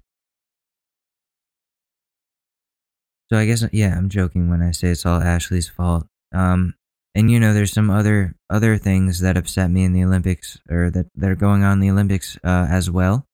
[3.32, 6.06] So I guess yeah, I'm joking when I say it's all Ashley's fault.
[6.34, 6.74] Um,
[7.14, 10.90] and you know, there's some other other things that upset me in the Olympics, or
[10.92, 13.26] that that are going on in the Olympics uh, as well.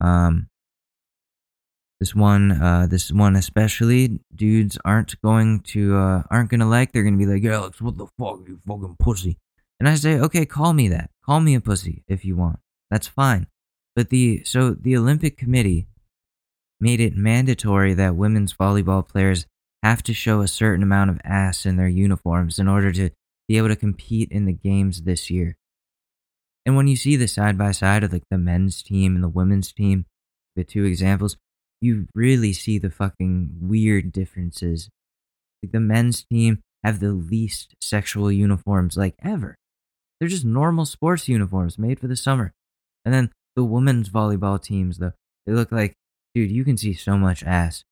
[0.00, 0.49] Um,
[2.00, 6.92] this one, uh, this one especially, dudes aren't going to uh, aren't gonna like.
[6.92, 9.36] They're gonna be like, Alex, what the fuck, you fucking pussy.
[9.78, 11.10] And I say, okay, call me that.
[11.24, 12.58] Call me a pussy if you want.
[12.90, 13.46] That's fine.
[13.94, 15.86] But the so the Olympic Committee
[16.80, 19.46] made it mandatory that women's volleyball players
[19.82, 23.10] have to show a certain amount of ass in their uniforms in order to
[23.46, 25.56] be able to compete in the games this year.
[26.64, 29.28] And when you see the side by side of like the men's team and the
[29.28, 30.06] women's team,
[30.56, 31.36] the two examples,
[31.80, 34.90] you really see the fucking weird differences.
[35.62, 39.56] Like the men's team have the least sexual uniforms like ever.
[40.18, 42.52] They're just normal sports uniforms made for the summer.
[43.04, 45.12] And then the women's volleyball teams, though,
[45.46, 45.94] they look like,
[46.34, 47.84] dude, you can see so much ass.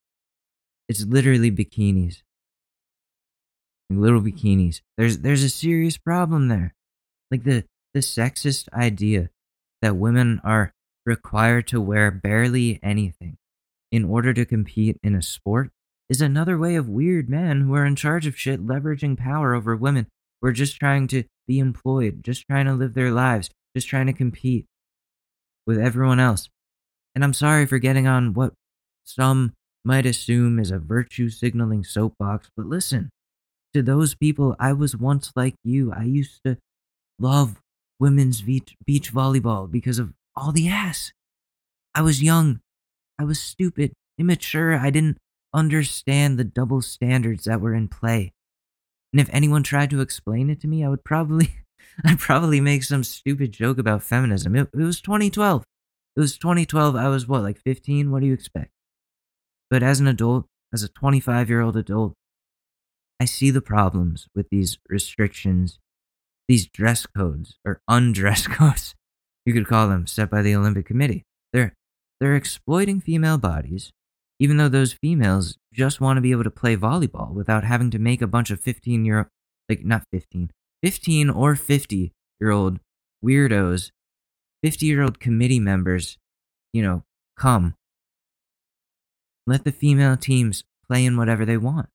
[0.88, 2.22] It's literally bikinis.
[3.90, 4.82] Little bikinis.
[4.98, 6.74] There's there's a serious problem there.
[7.30, 9.30] Like the the sexist idea
[9.80, 10.72] that women are
[11.06, 13.38] required to wear barely anything
[13.90, 15.70] in order to compete in a sport
[16.08, 19.76] is another way of weird men who are in charge of shit leveraging power over
[19.76, 20.06] women
[20.40, 24.06] who are just trying to be employed, just trying to live their lives, just trying
[24.06, 24.66] to compete
[25.66, 26.48] with everyone else.
[27.14, 28.52] And I'm sorry for getting on what
[29.04, 29.52] some
[29.84, 33.10] might assume is a virtue signaling soapbox, but listen,
[33.74, 35.92] to those people, I was once like you.
[35.92, 36.56] I used to
[37.18, 37.60] love
[38.00, 41.12] women's beach, beach volleyball because of all the ass.
[41.94, 42.60] I was young.
[43.18, 44.76] I was stupid, immature.
[44.76, 45.18] I didn't
[45.52, 48.32] understand the double standards that were in play.
[49.12, 51.50] And if anyone tried to explain it to me, I would probably
[52.04, 54.54] I'd probably make some stupid joke about feminism.
[54.54, 55.64] It, it was 2012.
[56.16, 56.96] It was 2012.
[56.96, 58.10] I was what, like 15?
[58.10, 58.70] What do you expect?
[59.70, 62.14] But as an adult, as a 25 year old adult,
[63.20, 65.78] I see the problems with these restrictions,
[66.46, 68.94] these dress codes or undress codes,
[69.44, 71.24] you could call them, set by the Olympic Committee.
[71.52, 71.74] They're
[72.20, 73.92] they're exploiting female bodies,
[74.38, 77.98] even though those females just want to be able to play volleyball without having to
[77.98, 79.30] make a bunch of 15 year
[79.68, 80.50] like not 15,
[80.82, 82.80] 15 or 50 year old
[83.24, 83.90] weirdos,
[84.62, 86.18] 50 year old committee members
[86.72, 87.02] you know,
[87.36, 87.74] come.
[89.46, 91.88] Let the female teams play in whatever they want.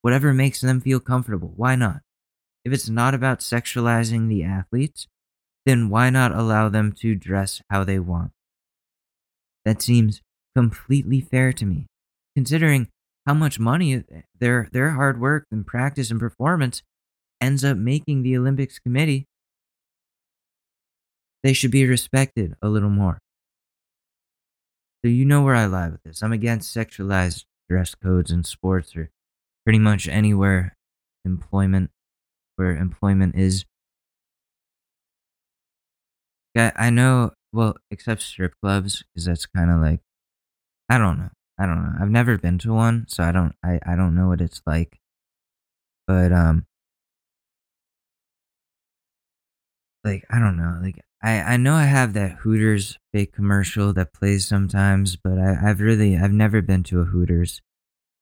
[0.00, 1.52] Whatever makes them feel comfortable.
[1.56, 2.00] Why not?
[2.64, 5.06] If it's not about sexualizing the athletes,
[5.64, 8.32] then why not allow them to dress how they want?
[9.64, 10.20] That seems
[10.56, 11.86] completely fair to me,
[12.34, 12.88] considering
[13.26, 14.04] how much money
[14.38, 16.82] their their hard work and practice and performance
[17.40, 19.26] ends up making the Olympics committee.
[21.42, 23.18] They should be respected a little more.
[25.04, 26.22] So you know where I lie with this.
[26.22, 29.10] I'm against sexualized dress codes in sports or
[29.64, 30.76] pretty much anywhere
[31.24, 31.90] employment
[32.56, 33.64] where employment is.
[36.56, 37.32] I know.
[37.52, 40.00] Well, except strip clubs, because that's kind of like,
[40.88, 41.30] I don't know.
[41.58, 41.92] I don't know.
[42.00, 43.54] I've never been to one, so I don't.
[43.64, 44.98] I I don't know what it's like.
[46.06, 46.66] But um,
[50.04, 50.78] like I don't know.
[50.82, 55.58] Like I I know I have that Hooters fake commercial that plays sometimes, but I
[55.62, 57.60] I've really I've never been to a Hooters.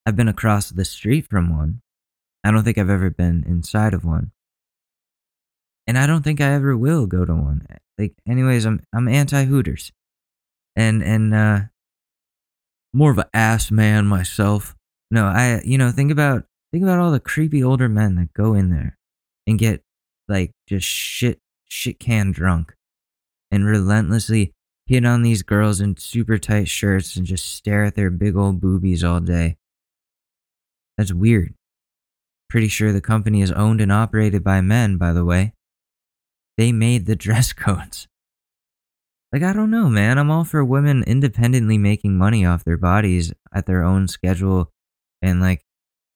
[0.05, 1.81] I've been across the street from one.
[2.43, 4.31] I don't think I've ever been inside of one.
[5.87, 7.67] And I don't think I ever will go to one.
[8.01, 9.91] Like anyways, I'm I'm anti Hooters.
[10.75, 11.59] And and uh
[12.93, 14.75] more of an ass man myself.
[15.11, 18.55] No, I you know, think about think about all the creepy older men that go
[18.55, 18.97] in there
[19.45, 19.83] and get
[20.27, 22.73] like just shit shit can drunk
[23.51, 24.51] and relentlessly
[24.87, 28.59] hit on these girls in super tight shirts and just stare at their big old
[28.59, 29.57] boobies all day.
[30.97, 31.53] That's weird.
[32.49, 35.53] Pretty sure the company is owned and operated by men, by the way.
[36.61, 38.07] They made the dress codes.
[39.33, 40.19] Like, I don't know, man.
[40.19, 44.71] I'm all for women independently making money off their bodies at their own schedule
[45.23, 45.63] and, like,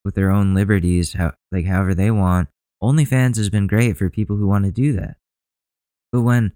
[0.04, 2.50] with their own liberties, how, like, however they want.
[2.84, 5.18] OnlyFans has been great for people who want to do that.
[6.12, 6.52] But when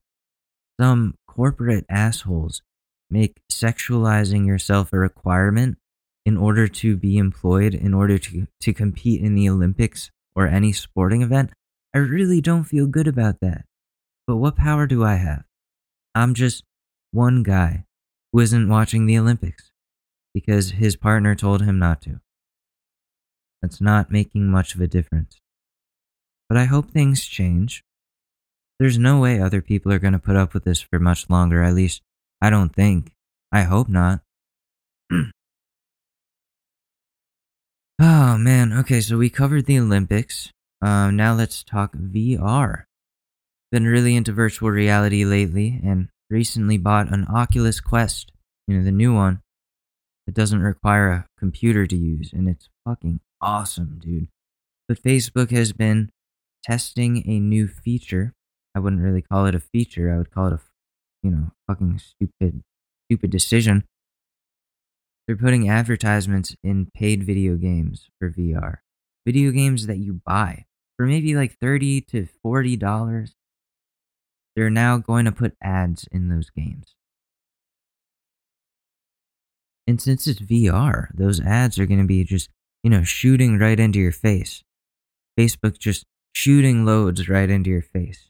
[0.79, 2.61] some corporate assholes
[3.09, 5.79] make sexualizing yourself a requirement
[6.27, 10.73] in order to be employed, in order to, to compete in the Olympics or any
[10.73, 11.49] sporting event,
[11.95, 13.65] I really don't feel good about that.
[14.29, 15.43] But what power do I have?
[16.13, 16.63] I'm just
[17.09, 17.85] one guy
[18.31, 19.71] who isn't watching the Olympics
[20.35, 22.19] because his partner told him not to.
[23.63, 25.41] That's not making much of a difference.
[26.47, 27.83] But I hope things change.
[28.77, 31.63] There's no way other people are going to put up with this for much longer,
[31.63, 32.03] at least
[32.39, 33.13] I don't think.
[33.51, 34.21] I hope not.
[37.99, 40.51] oh man, okay, so we covered the Olympics.
[40.83, 42.83] Um, now let's talk VR.
[43.71, 48.31] Been really into virtual reality lately and recently bought an Oculus Quest,
[48.67, 49.41] you know, the new one.
[50.27, 54.27] It doesn't require a computer to use, and it's fucking awesome, dude.
[54.87, 56.09] But Facebook has been
[56.63, 58.33] testing a new feature.
[58.75, 60.59] I wouldn't really call it a feature, I would call it a,
[61.21, 62.63] you know, fucking stupid,
[63.05, 63.83] stupid decision.
[65.27, 68.77] They're putting advertisements in paid video games for VR.
[69.27, 70.65] Video games that you buy
[70.97, 73.35] for maybe like 30 to 40 dollars
[74.59, 76.93] they're now going to put ads in those games.
[79.87, 82.49] And since it's vr those ads are going to be just
[82.83, 84.65] you know shooting right into your face.
[85.39, 88.29] Facebook just shooting loads right into your face.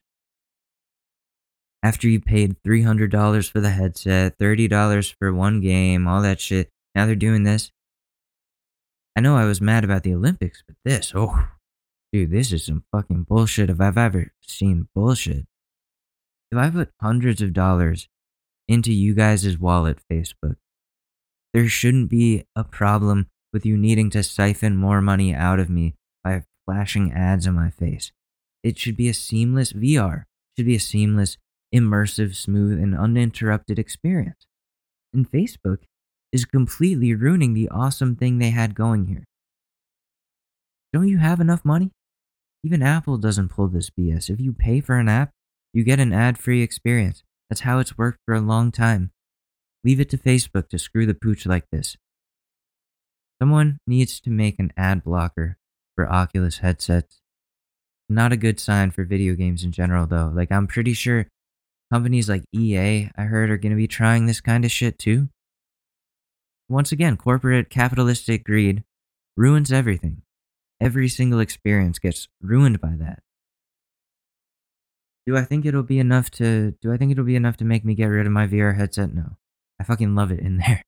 [1.82, 7.08] After you paid $300 for the headset $30 for one game all that shit now
[7.08, 7.72] they're doing this.
[9.16, 11.48] I know i was mad about the olympics but this oh
[12.14, 15.48] dude, this is some fucking bullshit if I've ever seen bullshit.
[16.52, 18.08] If I put hundreds of dollars
[18.68, 20.56] into you guys' wallet, Facebook,
[21.54, 25.96] there shouldn't be a problem with you needing to siphon more money out of me
[26.24, 28.12] by flashing ads in my face.
[28.64, 30.26] It should be a seamless VR, it
[30.58, 31.38] should be a seamless,
[31.74, 34.46] immersive, smooth, and uninterrupted experience.
[35.14, 35.80] And Facebook
[36.32, 39.26] is completely ruining the awesome thing they had going here.
[40.94, 41.92] Don't you have enough money?
[42.64, 44.30] Even Apple doesn't pull this BS.
[44.30, 45.32] If you pay for an app,
[45.74, 47.24] you get an ad free experience.
[47.50, 49.12] That's how it's worked for a long time.
[49.84, 51.98] Leave it to Facebook to screw the pooch like this.
[53.42, 55.58] Someone needs to make an ad blocker
[55.96, 57.22] for Oculus headsets.
[58.10, 60.32] Not a good sign for video games in general, though.
[60.34, 61.28] Like, I'm pretty sure
[61.92, 65.30] companies like EA, I heard, are going to be trying this kind of shit too.
[66.68, 68.84] Once again, corporate capitalistic greed
[69.38, 70.22] ruins everything.
[70.82, 73.22] Every single experience gets ruined by that.
[75.30, 77.86] Do I think it'll be enough to do I think it'll be enough to make
[77.86, 79.14] me get rid of my VR headset?
[79.14, 79.38] No.
[79.80, 80.82] I fucking love it in there.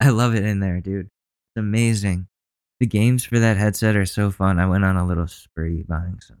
[0.00, 1.06] I love it in there, dude.
[1.06, 2.26] It's amazing.
[2.80, 4.58] The games for that headset are so fun.
[4.58, 6.38] I went on a little spree buying some.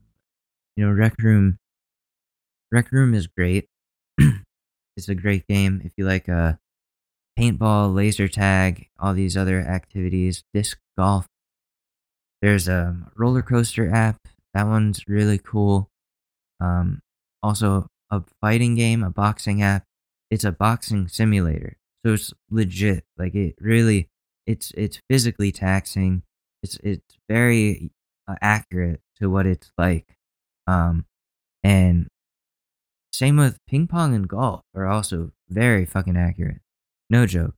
[0.76, 1.58] You know, Rec Room
[2.72, 3.68] Rec Room is great.
[4.18, 6.54] it's a great game if you like uh
[7.38, 11.26] paintball, laser tag, all these other activities, disc golf.
[12.42, 14.16] There's a roller coaster app.
[14.52, 15.90] That one's really cool.
[16.60, 17.00] Um,
[17.42, 19.84] also a fighting game, a boxing app.
[20.30, 23.04] It's a boxing simulator, so it's legit.
[23.18, 24.08] Like it really,
[24.46, 26.22] it's it's physically taxing.
[26.62, 27.90] It's it's very
[28.28, 30.16] uh, accurate to what it's like.
[30.66, 31.06] Um,
[31.64, 32.06] and
[33.12, 36.60] same with ping pong and golf are also very fucking accurate.
[37.08, 37.54] No joke.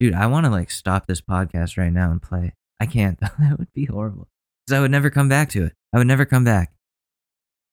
[0.00, 2.54] Dude, I want to like stop this podcast right now and play.
[2.80, 4.28] I can't that would be horrible.
[4.66, 5.72] Because I would never come back to it.
[5.94, 6.72] I would never come back.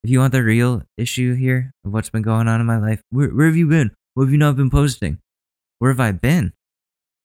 [0.04, 3.02] If you want the real issue here of what's been going on in my life,
[3.10, 3.92] where, where have you been?
[4.16, 5.20] What have you not been posting?
[5.80, 6.52] Where have I been?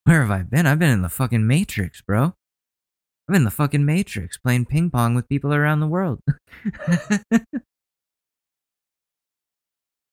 [0.05, 0.65] Where have I been?
[0.65, 2.35] I've been in the fucking Matrix, bro.
[3.29, 6.21] I'm in the fucking Matrix playing ping pong with people around the world.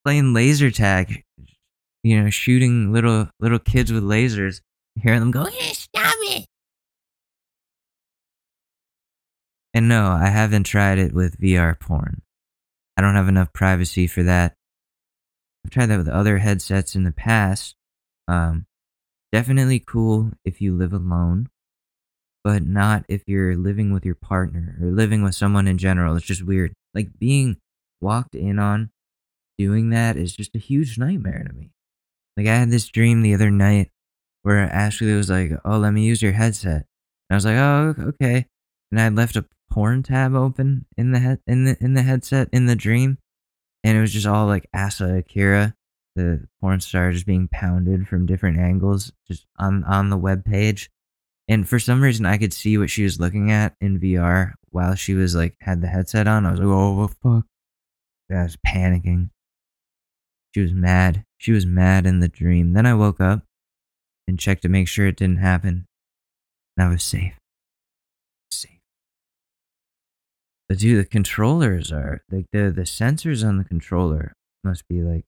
[0.03, 1.23] playing laser tag,
[2.03, 4.61] you know, shooting little little kids with lasers,
[5.01, 6.45] hearing them go, "Yeah, stop it!"
[9.73, 12.21] And no, I haven't tried it with VR porn.
[12.97, 14.55] I don't have enough privacy for that.
[15.65, 17.75] I've tried that with other headsets in the past.
[18.27, 18.65] Um,
[19.31, 21.49] definitely cool if you live alone,
[22.43, 26.15] but not if you're living with your partner or living with someone in general.
[26.15, 26.73] It's just weird.
[26.93, 27.57] Like being
[28.01, 28.91] walked in on
[29.57, 31.71] doing that is just a huge nightmare to me.
[32.37, 33.91] Like I had this dream the other night
[34.43, 36.85] where Ashley was like, "Oh, let me use your headset,"
[37.29, 38.45] and I was like, "Oh, okay."
[38.95, 42.47] And I left a porn tab open in the head in the in the headset
[42.53, 43.17] in the dream,
[43.83, 45.75] and it was just all like Asa Akira,
[46.15, 50.89] the porn star, just being pounded from different angles, just on on the web page.
[51.49, 54.95] And for some reason, I could see what she was looking at in VR while
[54.95, 56.45] she was like had the headset on.
[56.45, 57.45] I was like, "Oh fuck!"
[58.31, 59.29] I was panicking.
[60.53, 61.25] She was mad.
[61.37, 62.71] She was mad in the dream.
[62.71, 63.43] Then I woke up
[64.25, 65.85] and checked to make sure it didn't happen.
[66.77, 67.33] And I was safe.
[67.33, 67.44] Safe.
[70.67, 75.25] But dude, the controllers are like the the sensors on the controller must be like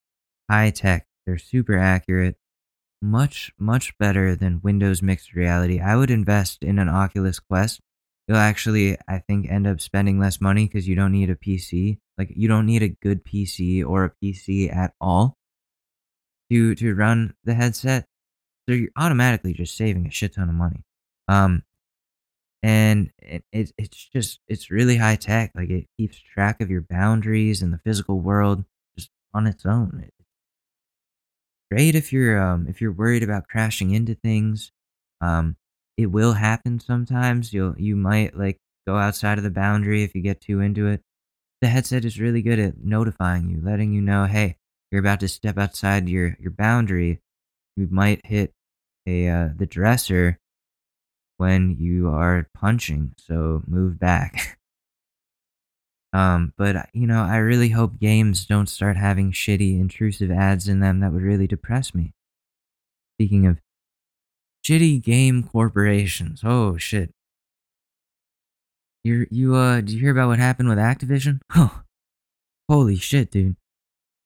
[0.49, 1.05] high tech.
[1.25, 2.37] They're super accurate.
[3.01, 5.79] Much, much better than Windows mixed reality.
[5.79, 7.79] I would invest in an Oculus Quest.
[8.27, 11.99] You'll actually, I think, end up spending less money because you don't need a PC.
[12.17, 15.37] Like you don't need a good PC or a PC at all
[16.51, 18.05] to to run the headset.
[18.67, 20.83] So you're automatically just saving a shit ton of money.
[21.27, 21.63] Um,
[22.63, 25.51] and it, it it's just it's really high tech.
[25.55, 28.65] Like it keeps track of your boundaries in the physical world
[28.97, 30.01] just on its own.
[30.05, 30.27] It's
[31.71, 34.71] great if you're um if you're worried about crashing into things.
[35.21, 35.57] Um,
[35.97, 37.53] it will happen sometimes.
[37.53, 41.01] You'll you might like go outside of the boundary if you get too into it.
[41.61, 44.57] The headset is really good at notifying you, letting you know, hey,
[44.91, 47.21] you're about to step outside your your boundary.
[47.77, 48.53] You might hit
[49.07, 50.39] a uh, the dresser
[51.37, 54.59] when you are punching, so move back.
[56.13, 60.79] um, but you know, I really hope games don't start having shitty, intrusive ads in
[60.79, 60.99] them.
[60.99, 62.13] That would really depress me.
[63.15, 63.59] Speaking of
[64.65, 67.11] shitty game corporations, oh shit.
[69.03, 71.39] You you uh, did you hear about what happened with Activision?
[71.55, 71.83] Oh,
[72.69, 73.55] holy shit, dude.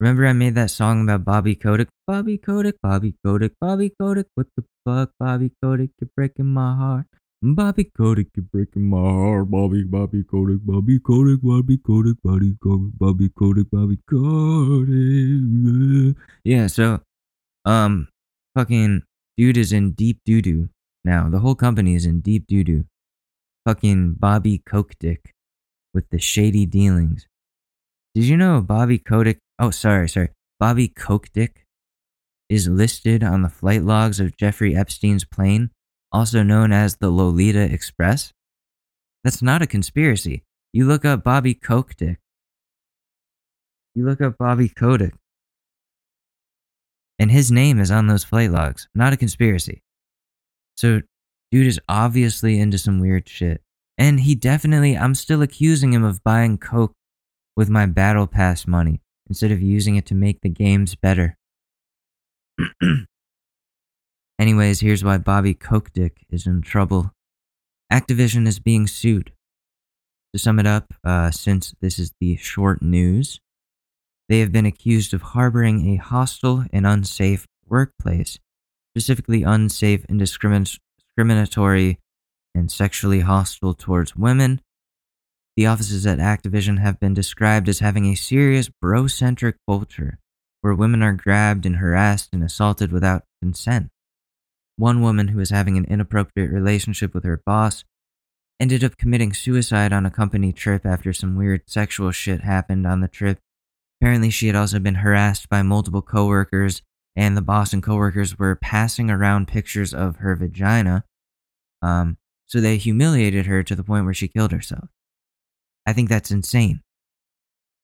[0.01, 1.87] Remember I made that song about Bobby Kotick?
[2.07, 5.11] Bobby Kotick, Bobby Kotick, Bobby Kotick, what the fuck?
[5.19, 7.05] Bobby Kotick, you're breaking my heart.
[7.43, 9.51] Bobby Kotick, you're breaking my heart.
[9.51, 16.15] Bobby, Bobby Kotick, Bobby Kotick, Bobby Kotick, Bobby Kotick, Bobby Kotick, Bobby Kotick.
[16.43, 17.01] Yeah, so,
[17.65, 18.07] um,
[18.55, 19.03] fucking
[19.37, 20.69] dude is in deep doo doo
[21.05, 21.29] now.
[21.29, 22.85] The whole company is in deep doo doo.
[23.67, 25.35] Fucking Bobby Coke Dick
[25.93, 27.27] with the shady dealings.
[28.13, 30.29] Did you know Bobby Kotick Oh, sorry, sorry.
[30.59, 30.91] Bobby
[31.33, 31.67] Dick
[32.49, 35.69] is listed on the flight logs of Jeffrey Epstein's plane,
[36.11, 38.33] also known as the Lolita Express.
[39.23, 40.41] That's not a conspiracy.
[40.73, 42.17] You look up Bobby Dick.
[43.93, 45.13] You look up Bobby Kotick.
[47.19, 48.87] And his name is on those flight logs.
[48.95, 49.83] Not a conspiracy.
[50.75, 51.01] So,
[51.51, 53.61] dude is obviously into some weird shit.
[53.95, 56.93] And he definitely, I'm still accusing him of buying Coke
[57.55, 61.37] with my Battle Pass money instead of using it to make the games better.
[64.39, 67.11] Anyways, here's why Bobby Kotick is in trouble.
[67.91, 69.31] Activision is being sued.
[70.33, 73.39] To sum it up, uh, since this is the short news,
[74.29, 78.39] they have been accused of harboring a hostile and unsafe workplace,
[78.95, 81.99] specifically unsafe and discriminatory
[82.55, 84.61] and sexually hostile towards women,
[85.55, 90.19] the offices at Activision have been described as having a serious bro centric culture
[90.61, 93.89] where women are grabbed and harassed and assaulted without consent.
[94.77, 97.83] One woman who was having an inappropriate relationship with her boss
[98.59, 103.01] ended up committing suicide on a company trip after some weird sexual shit happened on
[103.01, 103.39] the trip.
[103.99, 106.81] Apparently, she had also been harassed by multiple coworkers,
[107.15, 111.03] and the boss and coworkers were passing around pictures of her vagina.
[111.81, 114.89] Um, so they humiliated her to the point where she killed herself.
[115.85, 116.81] I think that's insane.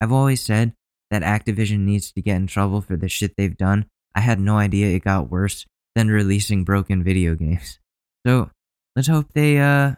[0.02, 0.74] I've always said
[1.10, 3.86] that Activision needs to get in trouble for the shit they've done.
[4.14, 7.80] I had no idea it got worse than releasing broken video games.
[8.26, 8.52] So
[8.96, 9.94] let's hope they uh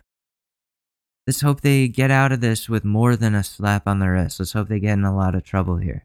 [1.26, 4.40] let's hope they get out of this with more than a slap on the wrist.
[4.40, 6.04] Let's hope they get in a lot of trouble here.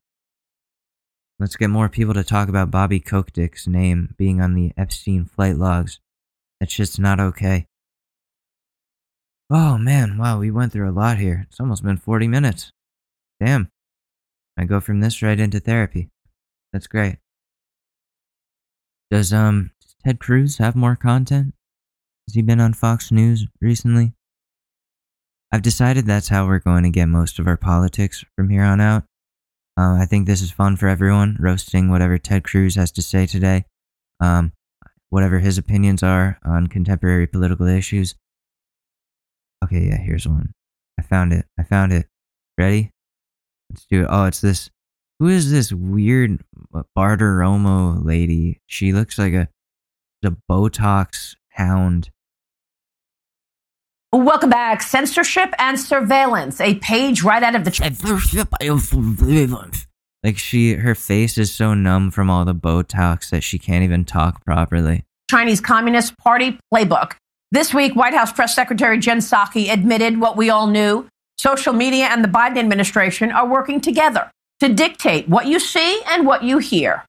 [1.38, 5.56] Let's get more people to talk about Bobby Kotick's name being on the Epstein flight
[5.56, 5.98] logs.
[6.60, 7.66] That shit's not okay.
[9.50, 11.46] Oh man, wow, we went through a lot here.
[11.48, 12.70] It's almost been 40 minutes.
[13.40, 13.68] Damn.
[14.56, 16.08] I go from this right into therapy.
[16.72, 17.18] That's great.
[19.10, 21.54] Does um does Ted Cruz have more content?
[22.26, 24.14] Has he been on Fox News recently?
[25.52, 28.80] I've decided that's how we're going to get most of our politics from here on
[28.80, 29.04] out.
[29.76, 33.26] Uh, I think this is fun for everyone, roasting whatever Ted Cruz has to say
[33.26, 33.64] today,
[34.20, 34.52] um,
[35.10, 38.14] whatever his opinions are on contemporary political issues.
[39.64, 40.52] Okay, yeah, here's one.
[40.98, 41.46] I found it.
[41.58, 42.06] I found it.
[42.58, 42.90] Ready?
[43.70, 44.08] Let's do it.
[44.10, 44.70] Oh, it's this.
[45.18, 46.42] Who is this weird
[46.96, 48.60] Bartiromo lady?
[48.66, 49.48] She looks like a
[50.24, 52.10] a Botox hound.
[54.12, 54.82] Welcome back.
[54.82, 57.70] Censorship and surveillance, a page right out of the
[60.22, 64.04] Like she, her face is so numb from all the Botox that she can't even
[64.04, 65.04] talk properly.
[65.28, 67.14] Chinese Communist Party playbook.
[67.54, 71.06] This week, White House Press Secretary Jen Psaki admitted what we all knew
[71.38, 74.28] social media and the Biden administration are working together
[74.58, 77.04] to dictate what you see and what you hear.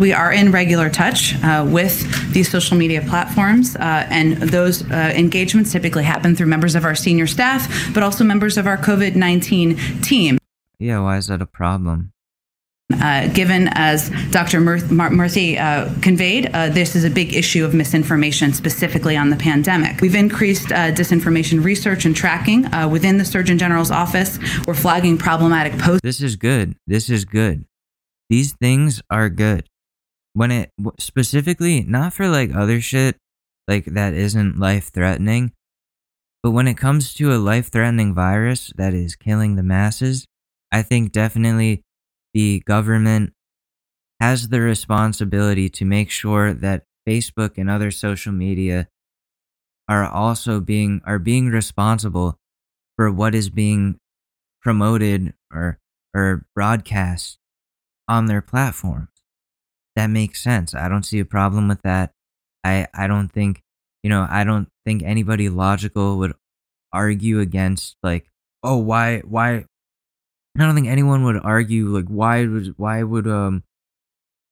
[0.00, 5.12] We are in regular touch uh, with these social media platforms, uh, and those uh,
[5.14, 9.14] engagements typically happen through members of our senior staff, but also members of our COVID
[9.14, 10.36] 19 team.
[10.80, 12.10] Yeah, why is that a problem?
[12.92, 14.60] Uh, given as Dr.
[14.60, 19.36] Mur- Murthy uh, conveyed, uh, this is a big issue of misinformation, specifically on the
[19.36, 20.02] pandemic.
[20.02, 24.38] We've increased uh, disinformation research and tracking uh, within the Surgeon General's office.
[24.66, 26.02] We're flagging problematic posts.
[26.02, 26.76] This is good.
[26.86, 27.64] This is good.
[28.28, 29.66] These things are good.
[30.34, 33.16] When it specifically, not for like other shit,
[33.66, 35.52] like that isn't life threatening,
[36.42, 40.26] but when it comes to a life threatening virus that is killing the masses,
[40.70, 41.80] I think definitely
[42.34, 43.32] the government
[44.20, 48.88] has the responsibility to make sure that Facebook and other social media
[49.88, 52.38] are also being are being responsible
[52.96, 53.98] for what is being
[54.62, 55.78] promoted or
[56.14, 57.38] or broadcast
[58.08, 59.08] on their platforms.
[59.96, 60.74] That makes sense.
[60.74, 62.12] I don't see a problem with that.
[62.64, 63.62] I I don't think,
[64.02, 66.34] you know, I don't think anybody logical would
[66.92, 68.26] argue against like,
[68.62, 69.66] oh, why why
[70.56, 73.64] I don't think anyone would argue like why would why would um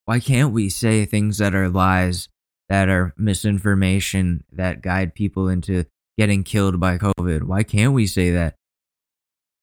[0.05, 2.29] why can't we say things that are lies
[2.69, 5.85] that are misinformation that guide people into
[6.19, 7.45] getting killed by COVID?
[7.45, 8.57] Why can't we say that?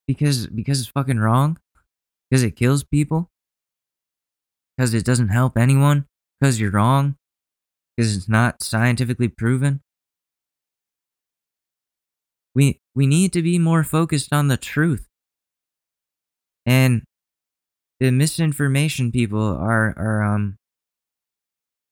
[0.08, 1.58] Because because it's fucking wrong?
[2.30, 3.30] Because it kills people?
[4.78, 6.06] Because it doesn't help anyone?
[6.40, 7.18] Because you're wrong?
[7.98, 9.82] Because it's not scientifically proven?
[12.56, 15.09] We we need to be more focused on the truth.
[16.66, 17.04] And
[18.00, 20.58] the misinformation people are are um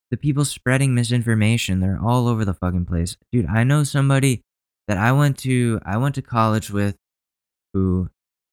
[0.10, 3.18] the people spreading misinformation, they're all over the fucking place.
[3.32, 4.42] Dude, I know somebody
[4.88, 6.96] that I went to I went to college with
[7.74, 8.10] who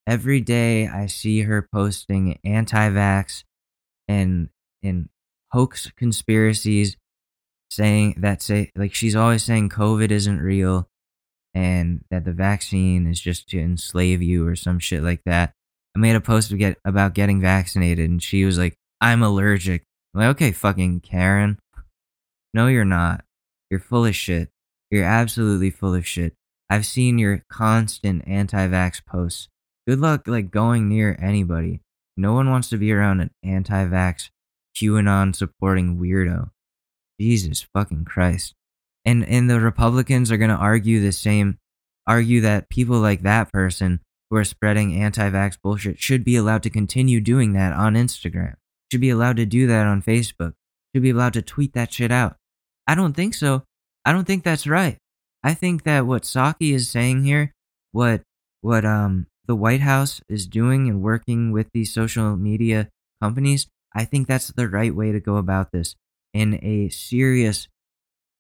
[0.07, 3.45] every day I see her posting anti-vax
[4.09, 4.49] and
[4.83, 5.09] and
[5.53, 6.97] hoax conspiracies
[7.71, 10.89] saying that say like she's always saying COVID isn't real
[11.55, 15.55] and that the vaccine is just to enslave you or some shit like that.
[15.95, 19.85] I made a post to get about getting vaccinated, and she was like, "I'm allergic."
[20.15, 21.59] I'm like, okay, fucking Karen.
[22.53, 23.25] No, you're not.
[23.71, 24.51] You're full of shit.
[24.91, 26.35] You're absolutely full of shit.
[26.71, 29.49] I've seen your constant anti-vax posts.
[29.89, 31.81] Good luck, like going near anybody.
[32.17, 34.31] No one wants to be around an anti-vax,
[34.77, 36.51] QAnon supporting weirdo.
[37.21, 38.55] Jesus fucking Christ.
[39.05, 41.59] And and the Republicans are gonna argue the same,
[42.07, 44.01] argue that people like that person
[44.35, 48.57] who are spreading anti vax bullshit should be allowed to continue doing that on Instagram,
[48.91, 50.55] should be allowed to do that on Facebook,
[50.93, 52.35] should be allowed to tweet that shit out.
[52.85, 53.63] I don't think so.
[54.05, 54.99] I don't think that's right.
[55.45, 57.53] I think that what Psaki is saying here,
[57.93, 58.23] what
[58.61, 62.89] what um the White House is doing and working with these social media
[63.23, 65.95] companies, I think that's the right way to go about this
[66.33, 67.69] in a serious,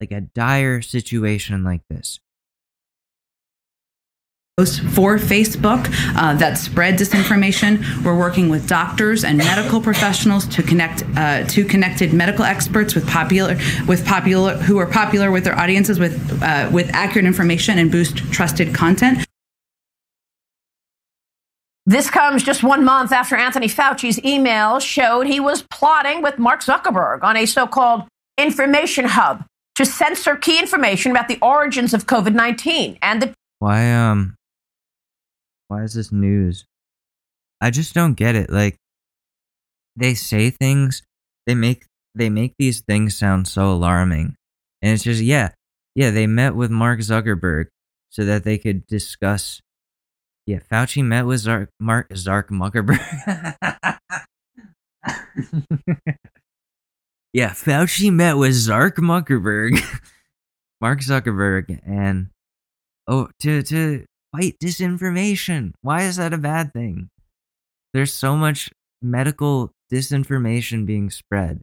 [0.00, 2.18] like a dire situation like this.
[4.56, 8.04] For Facebook uh, that spread disinformation.
[8.04, 13.04] We're working with doctors and medical professionals to connect uh, to connected medical experts with
[13.08, 13.56] popular
[13.88, 18.18] with popular who are popular with their audiences with uh, with accurate information and boost
[18.30, 19.26] trusted content.
[21.84, 26.62] This comes just one month after Anthony Fauci's email showed he was plotting with Mark
[26.62, 28.04] Zuckerberg on a so called
[28.38, 29.44] information hub
[29.74, 34.36] to censor key information about the origins of COVID 19 and the Why um
[35.68, 36.64] why is this news?
[37.60, 38.50] I just don't get it.
[38.50, 38.76] Like
[39.96, 41.02] they say things,
[41.46, 41.84] they make
[42.14, 44.36] they make these things sound so alarming.
[44.82, 45.50] And it's just yeah,
[45.94, 47.66] yeah, they met with Mark Zuckerberg
[48.10, 49.60] so that they could discuss
[50.46, 53.00] yeah, Fauci met with Zark, Mark Zark Zuckerberg.
[57.32, 59.80] yeah, Fauci met with Zark Zuckerberg,
[60.82, 62.28] Mark Zuckerberg, and
[63.06, 64.04] oh, to to
[64.34, 65.72] fight disinformation.
[65.80, 67.10] Why is that a bad thing?
[67.92, 68.70] There's so much
[69.00, 71.62] medical disinformation being spread.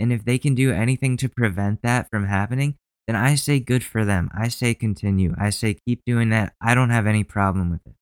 [0.00, 3.84] And if they can do anything to prevent that from happening, then I say good
[3.84, 4.30] for them.
[4.34, 5.34] I say continue.
[5.38, 6.54] I say keep doing that.
[6.60, 7.94] I don't have any problem with it.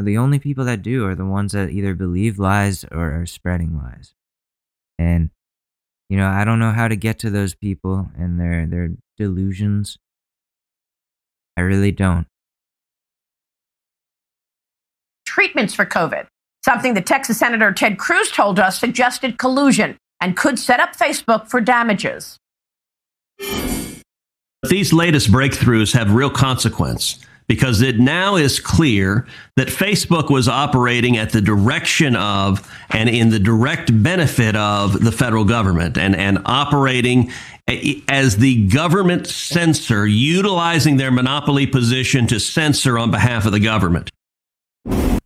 [0.00, 3.76] The only people that do are the ones that either believe lies or are spreading
[3.76, 4.14] lies.
[4.96, 5.30] And
[6.08, 9.98] you know, I don't know how to get to those people and their their delusions
[11.60, 12.26] really don't.
[15.38, 16.26] treatments for COVID,
[16.64, 21.46] something that Texas Senator Ted Cruz told us suggested collusion and could set up Facebook
[21.46, 22.38] for damages.
[24.68, 29.26] These latest breakthroughs have real consequence because it now is clear
[29.56, 35.10] that Facebook was operating at the direction of and in the direct benefit of the
[35.10, 37.32] federal government and, and operating
[38.08, 44.10] as the government censor, utilizing their monopoly position to censor on behalf of the government.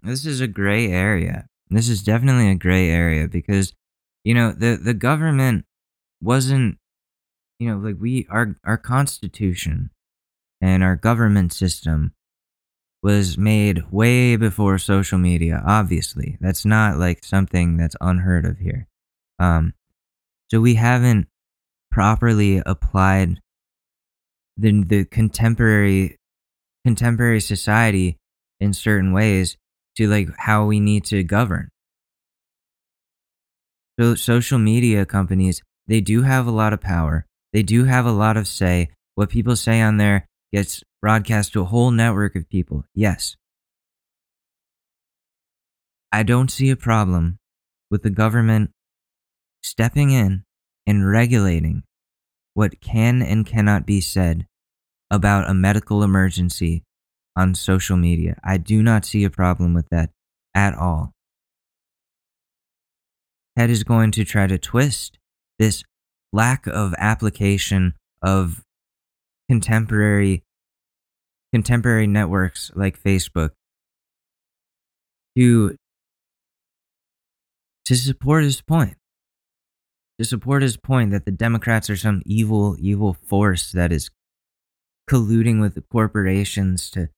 [0.03, 1.47] This is a gray area.
[1.71, 3.73] This is definitely a gray area because,
[4.25, 5.65] you know, the, the government
[6.21, 6.79] wasn't,
[7.59, 9.91] you know, like we, our, our constitution
[10.63, 12.13] and our government system
[13.03, 16.39] was made way before social media, obviously.
[16.41, 18.87] That's not like something that's unheard of here.
[19.41, 19.75] Um,
[20.51, 21.27] so we haven't
[21.91, 23.41] properly applied
[24.57, 26.17] the the contemporary
[26.85, 28.19] contemporary society
[28.61, 29.57] in certain ways
[29.97, 31.71] to like how we need to govern.
[33.99, 37.27] So social media companies, they do have a lot of power.
[37.53, 38.91] They do have a lot of say.
[39.15, 42.85] What people say on there gets broadcast to a whole network of people.
[42.95, 43.37] Yes.
[46.13, 47.39] I don't see a problem
[47.91, 48.71] with the government
[49.63, 50.45] stepping in
[50.87, 51.85] and regulating
[52.55, 54.47] what can and cannot be said
[55.11, 56.85] about a medical emergency
[57.37, 58.39] on social media.
[58.45, 60.11] I do not see a problem with that
[60.55, 61.13] at all.
[63.57, 65.19] Ted is going to try to twist
[65.59, 65.85] this
[66.33, 68.63] lack of application of
[69.49, 70.43] contemporary
[71.53, 73.51] contemporary networks like Facebook
[75.37, 75.77] to
[77.85, 78.97] to support his point
[80.23, 84.11] to support his point that the Democrats are some evil, evil force that is
[85.11, 87.09] colluding with the corporations to,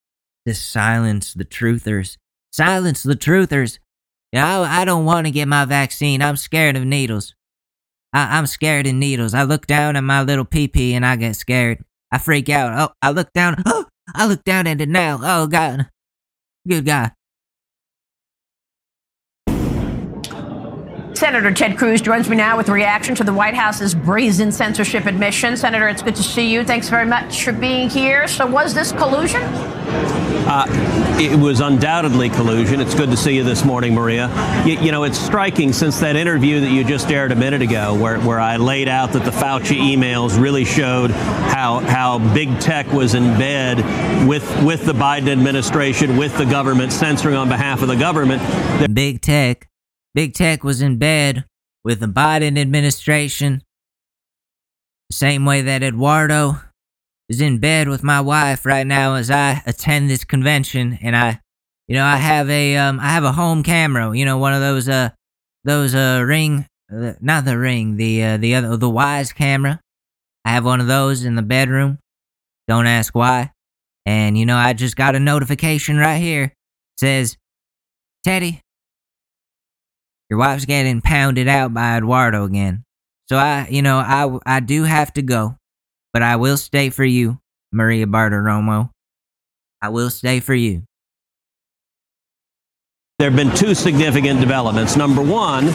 [0.47, 2.17] to silence the truthers.
[2.53, 3.79] Silence the truthers.
[4.33, 6.23] Yeah, I, I don't want to get my vaccine.
[6.23, 7.35] I'm scared of needles.
[8.13, 9.35] I, I'm scared of needles.
[9.35, 11.85] I look down at my little pee pee and I get scared.
[12.15, 12.73] I freak out.
[12.79, 13.61] Oh, I look down.
[13.67, 15.19] Oh, I look down it now.
[15.21, 15.89] Oh, God.
[16.67, 17.11] Good God.
[21.17, 25.07] Senator Ted Cruz joins me now with a reaction to the White House's brazen censorship
[25.07, 25.57] admission.
[25.57, 26.65] Senator, it's good to see you.
[26.65, 28.27] Thanks very much for being here.
[28.27, 29.43] So, was this collusion?
[30.47, 30.67] Uh,
[31.21, 32.81] it was undoubtedly collusion.
[32.81, 34.29] It's good to see you this morning, Maria.
[34.67, 37.95] You, you, know, it's striking since that interview that you just aired a minute ago,
[37.95, 42.93] where, where I laid out that the Fauci emails really showed how how big tech
[42.93, 43.79] was in bed
[44.29, 48.43] with with the Biden administration, with the government censoring on behalf of the government.
[48.93, 49.69] Big tech
[50.15, 51.45] Big Tech was in bed
[51.85, 53.63] with the Biden administration,
[55.11, 56.61] the same way that Eduardo
[57.29, 61.41] is in bed with my wife right now as I attend this convention, and I,
[61.89, 64.61] you know, I have a um, I have a home camera, you know, one of
[64.61, 65.11] those uh,
[65.65, 69.81] those uh ring, uh, not the ring, the uh, the other the Wyze camera.
[70.45, 71.99] I have one of those in the bedroom.
[72.69, 73.51] Don't ask why.
[74.07, 76.45] And you know, I just got a notification right here.
[76.45, 76.53] It
[76.99, 77.37] says
[78.25, 78.61] Teddy,
[80.31, 82.85] your wife's getting pounded out by Eduardo again.
[83.29, 85.57] So I, you know, I I do have to go,
[86.13, 87.41] but I will stay for you,
[87.73, 88.91] Maria Bartiromo.
[89.81, 90.83] I will stay for you.
[93.19, 94.97] There have been two significant developments.
[94.97, 95.67] Number one,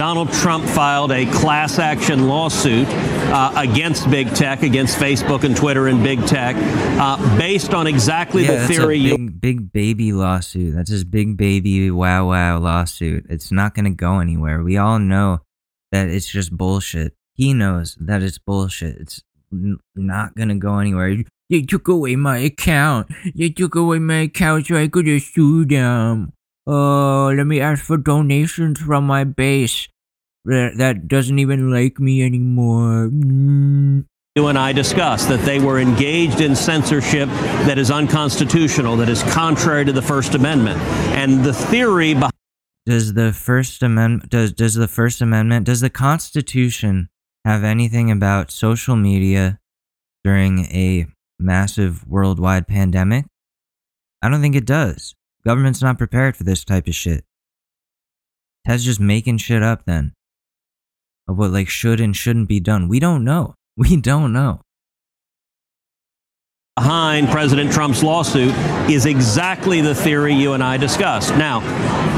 [0.00, 5.88] Donald Trump filed a class action lawsuit uh, against big tech, against Facebook and Twitter
[5.88, 6.56] and big tech,
[6.98, 10.74] uh, based on exactly yeah, the that's theory a you big, big baby lawsuit.
[10.74, 13.26] That's his big baby wow wow lawsuit.
[13.28, 14.62] It's not going to go anywhere.
[14.62, 15.40] We all know
[15.92, 17.12] that it's just bullshit.
[17.34, 18.96] He knows that it's bullshit.
[18.96, 19.22] It's
[19.52, 21.14] n- not going to go anywhere.
[21.50, 23.08] You took away my account.
[23.34, 26.32] You took away my account so I could sue them.
[26.66, 29.88] Oh, let me ask for donations from my base
[30.44, 33.08] that, that doesn't even like me anymore.
[33.08, 34.06] Mm.
[34.36, 37.28] you and I discussed that they were engaged in censorship
[37.66, 40.80] that is unconstitutional, that is contrary to the First Amendment.
[41.16, 42.32] And the theory behind
[42.86, 47.08] Does the First Amendment does does the First Amendment does the Constitution
[47.44, 49.58] have anything about social media
[50.24, 51.06] during a
[51.38, 53.26] massive worldwide pandemic?
[54.22, 55.14] I don't think it does.
[55.44, 57.24] Government's not prepared for this type of shit.
[58.66, 60.12] Ted's just making shit up then.
[61.30, 62.88] Of what like should and shouldn't be done.
[62.88, 63.54] We don't know.
[63.76, 64.62] We don't know.
[66.80, 68.54] Behind President Trump's lawsuit
[68.90, 71.36] is exactly the theory you and I discussed.
[71.36, 71.60] Now,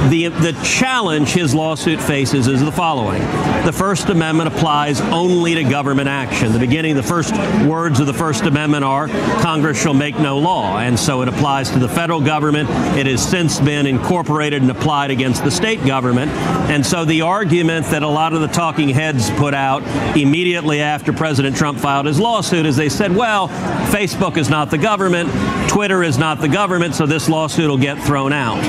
[0.09, 3.23] the the challenge his lawsuit faces is the following.
[3.65, 6.53] The First Amendment applies only to government action.
[6.53, 7.33] The beginning, the first
[7.67, 9.09] words of the First Amendment are
[9.41, 10.79] Congress shall make no law.
[10.79, 12.69] And so it applies to the federal government.
[12.97, 16.31] It has since been incorporated and applied against the state government.
[16.71, 19.83] And so the argument that a lot of the talking heads put out
[20.17, 23.49] immediately after President Trump filed his lawsuit is they said, well,
[23.93, 25.31] Facebook is not the government,
[25.71, 28.61] Twitter is not the government, so this lawsuit will get thrown out.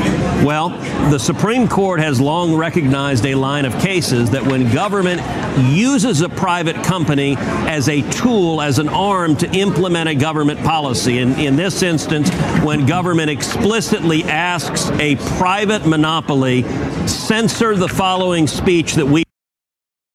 [0.45, 0.69] Well,
[1.11, 5.21] the Supreme Court has long recognized a line of cases that when government
[5.69, 11.19] uses a private company as a tool, as an arm to implement a government policy,
[11.19, 12.29] in, in this instance,
[12.63, 16.63] when government explicitly asks a private monopoly
[17.07, 19.23] censor the following speech that we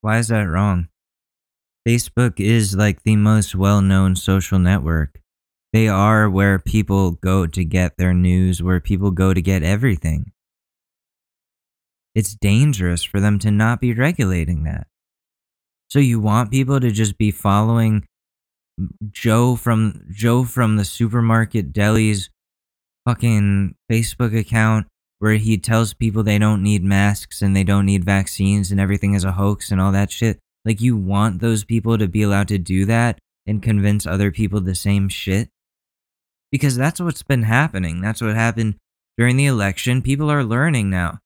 [0.00, 0.88] Why is that wrong?
[1.86, 5.20] Facebook is like the most well known social network.
[5.78, 10.32] They are where people go to get their news, where people go to get everything.
[12.16, 14.88] It's dangerous for them to not be regulating that.
[15.88, 18.08] So you want people to just be following
[19.12, 22.28] Joe from Joe from the supermarket deli's
[23.06, 24.88] fucking Facebook account
[25.20, 29.14] where he tells people they don't need masks and they don't need vaccines and everything
[29.14, 30.40] is a hoax and all that shit.
[30.64, 34.60] Like you want those people to be allowed to do that and convince other people
[34.60, 35.50] the same shit?
[36.50, 38.00] Because that's what's been happening.
[38.00, 38.76] That's what happened
[39.16, 40.02] during the election.
[40.02, 41.18] People are learning now.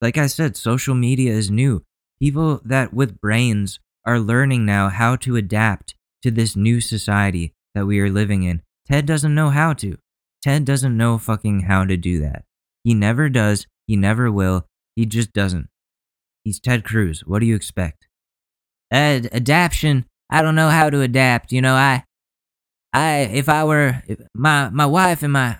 [0.00, 1.82] Like I said, social media is new.
[2.20, 7.86] People that with brains are learning now how to adapt to this new society that
[7.86, 8.62] we are living in.
[8.86, 9.96] Ted doesn't know how to.
[10.42, 12.44] Ted doesn't know fucking how to do that.
[12.84, 13.66] He never does.
[13.86, 14.66] He never will.
[14.94, 15.68] He just doesn't.
[16.44, 17.22] He's Ted Cruz.
[17.26, 18.06] What do you expect?
[18.92, 20.06] Ad- adaption.
[20.30, 21.52] I don't know how to adapt.
[21.52, 22.04] You know, I,
[22.92, 24.02] I, if I were
[24.34, 25.58] my my wife and my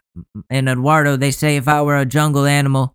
[0.51, 2.95] and Eduardo, they say if I were a jungle animal,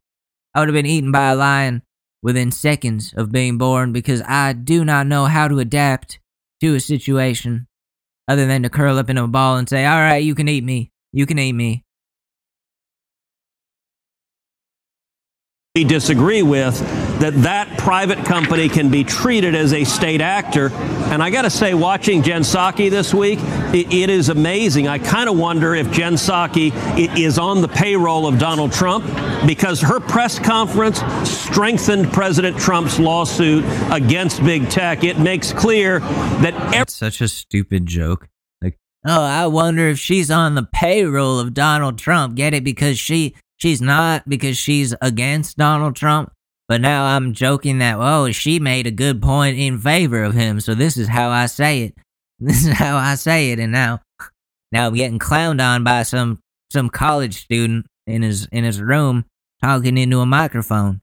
[0.55, 1.83] I would have been eaten by a lion
[2.23, 6.19] within seconds of being born because I do not know how to adapt
[6.61, 7.67] to a situation
[8.27, 10.63] other than to curl up in a ball and say, "All right, you can eat
[10.63, 10.91] me.
[11.11, 11.83] You can eat me."
[15.75, 16.77] We disagree with
[17.21, 20.69] that that private company can be treated as a state actor
[21.13, 23.39] and i got to say watching jen psaki this week
[23.73, 27.69] it, it is amazing i kind of wonder if jen psaki i- is on the
[27.69, 29.05] payroll of donald trump
[29.47, 33.63] because her press conference strengthened president trump's lawsuit
[33.93, 35.99] against big tech it makes clear
[36.41, 38.27] that It's such a stupid joke.
[38.61, 42.35] Like, oh, I wonder if she's on the payroll of Donald Trump.
[42.35, 42.63] Get it?
[42.65, 46.31] Because she she's not because she's against Donald Trump.
[46.67, 50.59] But now I'm joking that oh, she made a good point in favor of him.
[50.61, 51.95] So this is how I say it.
[52.43, 53.59] This is how I say it.
[53.59, 54.01] And now,
[54.71, 56.39] now I'm getting clowned on by some
[56.71, 59.25] some college student in his in his room
[59.61, 61.01] talking into a microphone.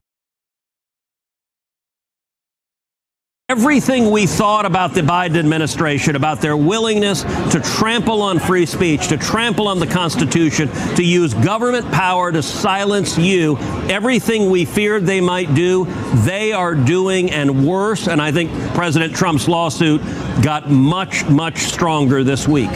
[3.49, 9.07] Everything we thought about the Biden administration, about their willingness to trample on free speech,
[9.07, 13.57] to trample on the Constitution, to use government power to silence you,
[13.89, 15.85] everything we feared they might do,
[16.25, 18.07] they are doing and worse.
[18.07, 19.99] And I think President Trump's lawsuit
[20.43, 22.69] got much, much stronger this week.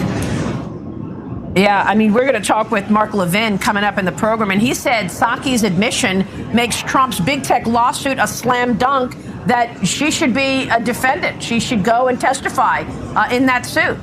[1.55, 4.49] Yeah, I mean, we're going to talk with Mark Levin coming up in the program,
[4.49, 9.15] and he said Psaki's admission makes Trump's big tech lawsuit a slam dunk
[9.47, 11.41] that she should be a defendant.
[11.41, 12.81] She should go and testify
[13.15, 13.97] uh, in that suit.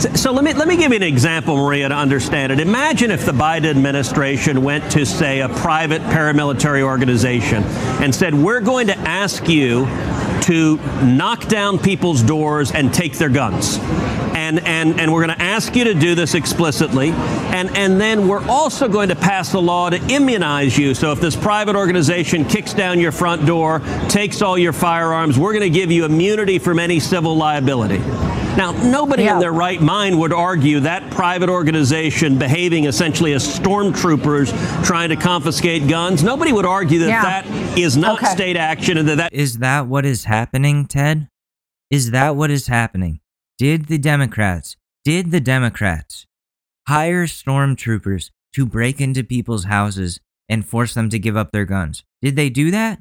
[0.00, 2.60] So, so let me let me give you an example, Maria, to understand it.
[2.60, 7.62] Imagine if the Biden administration went to say a private paramilitary organization
[8.02, 9.86] and said, "We're going to ask you
[10.42, 13.78] to knock down people's doors and take their guns."
[14.32, 17.10] And, and, and we're going to ask you to do this explicitly.
[17.10, 20.94] And, and then we're also going to pass a law to immunize you.
[20.94, 25.52] So if this private organization kicks down your front door, takes all your firearms, we're
[25.52, 27.98] going to give you immunity from any civil liability.
[28.56, 29.34] Now, nobody Yeah.
[29.34, 34.52] in their right mind would argue that private organization behaving essentially as stormtroopers
[34.84, 37.22] trying to confiscate guns, nobody would argue that Yeah.
[37.22, 38.32] that is not Okay.
[38.32, 41.28] state action and that that Is that what is happening, Ted?
[41.90, 43.20] Is that what is happening?
[43.58, 46.26] Did the Democrats, did the Democrats
[46.88, 52.02] hire stormtroopers to break into people's houses and force them to give up their guns?
[52.20, 53.00] Did they do that?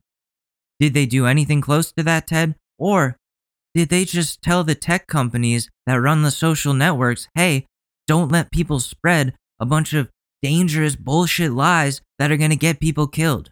[0.80, 2.56] Did they do anything close to that, Ted?
[2.78, 3.18] Or
[3.76, 7.66] did they just tell the tech companies that run the social networks, hey,
[8.08, 10.10] don't let people spread a bunch of
[10.42, 13.52] dangerous bullshit lies that are going to get people killed?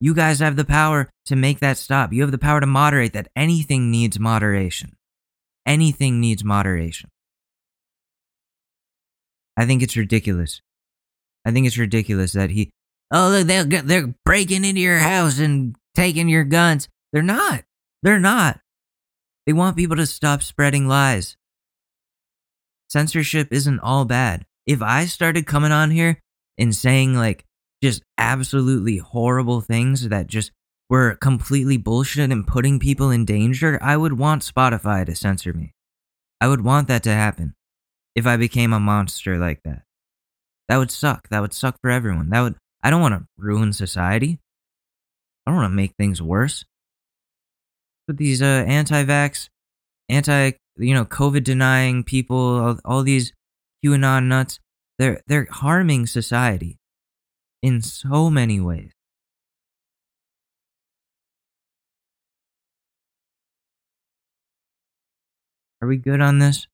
[0.00, 2.12] You guys have the power to make that stop.
[2.12, 3.28] You have the power to moderate that.
[3.34, 4.92] Anything needs moderation.
[5.66, 7.10] Anything needs moderation.
[9.56, 10.60] I think it's ridiculous.
[11.44, 12.70] I think it's ridiculous that he,
[13.12, 16.88] oh, look, they're, they're breaking into your house and taking your guns.
[17.12, 17.64] They're not.
[18.04, 18.60] They're not.
[19.48, 21.38] They want people to stop spreading lies.
[22.90, 24.44] Censorship isn't all bad.
[24.66, 26.20] If I started coming on here
[26.58, 27.46] and saying, like,
[27.82, 30.52] just absolutely horrible things that just
[30.90, 35.72] were completely bullshit and putting people in danger, I would want Spotify to censor me.
[36.42, 37.54] I would want that to happen
[38.14, 39.84] if I became a monster like that.
[40.68, 41.30] That would suck.
[41.30, 42.28] That would suck for everyone.
[42.28, 44.40] That would I don't want to ruin society.
[45.46, 46.66] I don't want to make things worse.
[48.08, 49.50] But these uh anti-vax,
[50.08, 53.34] anti, you know, COVID denying people, all, all these
[53.84, 54.58] QAnon nuts,
[54.98, 56.78] they're they're harming society
[57.62, 58.92] in so many ways.
[65.82, 66.66] Are we good on this?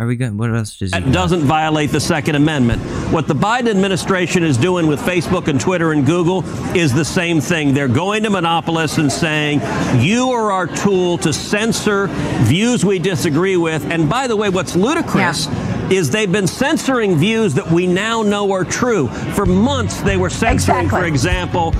[0.00, 0.36] Are we good?
[0.36, 2.82] What else does That doesn't violate the Second Amendment.
[3.14, 6.42] What the Biden administration is doing with Facebook and Twitter and Google
[6.76, 7.72] is the same thing.
[7.72, 9.60] They're going to monopolists and saying,
[10.02, 12.08] you are our tool to censor
[12.42, 13.84] views we disagree with.
[13.88, 15.46] And by the way, what's ludicrous
[15.92, 19.06] is they've been censoring views that we now know are true.
[19.06, 21.00] For months, they were censoring, Exactly.
[21.00, 21.70] for example,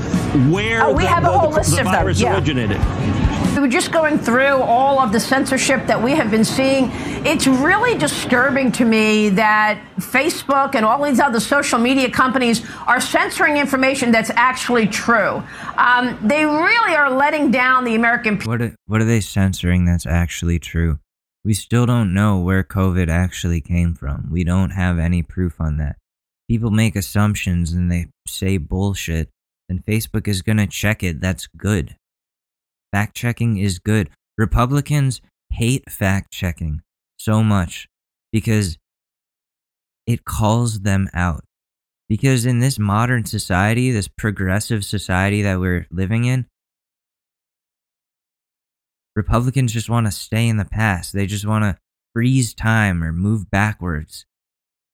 [0.52, 2.34] where Oh, we the, the- the them, virus yeah.
[2.36, 2.80] originated.
[3.54, 6.90] We were just going through all of the censorship that we have been seeing.
[7.24, 13.00] It's really disturbing to me that Facebook and all these other social media companies are
[13.00, 15.42] censoring information that's actually true.
[15.76, 18.52] Um, they really are letting down the American people.
[18.52, 20.98] What are, what are they censoring that's actually true?
[21.44, 24.30] We still don't know where COVID actually came from.
[24.32, 25.96] We don't have any proof on that.
[26.48, 29.28] People make assumptions and they say bullshit,
[29.68, 31.20] and Facebook is going to check it.
[31.20, 31.96] That's good.
[32.94, 34.08] Fact checking is good.
[34.38, 35.20] Republicans
[35.50, 36.80] hate fact checking
[37.16, 37.88] so much
[38.32, 38.78] because
[40.06, 41.42] it calls them out.
[42.08, 46.46] Because in this modern society, this progressive society that we're living in,
[49.16, 51.14] Republicans just want to stay in the past.
[51.14, 51.76] They just want to
[52.12, 54.24] freeze time or move backwards,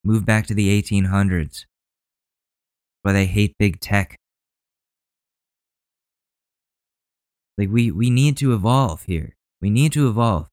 [0.04, 1.66] move back to the 1800s.
[3.02, 4.19] Why they hate big tech.
[7.58, 9.36] Like we we need to evolve here.
[9.60, 10.48] We need to evolve.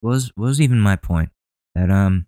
[0.00, 1.30] What was what was even my point?
[1.74, 2.26] That um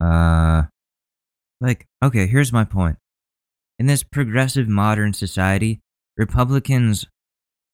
[0.00, 0.64] uh
[1.60, 2.98] like okay, here's my point.
[3.78, 5.80] In this progressive modern society,
[6.16, 7.06] Republicans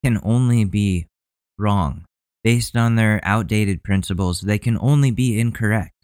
[0.04, 1.06] can only be
[1.58, 2.04] wrong
[2.44, 4.42] based on their outdated principles.
[4.42, 5.97] They can only be incorrect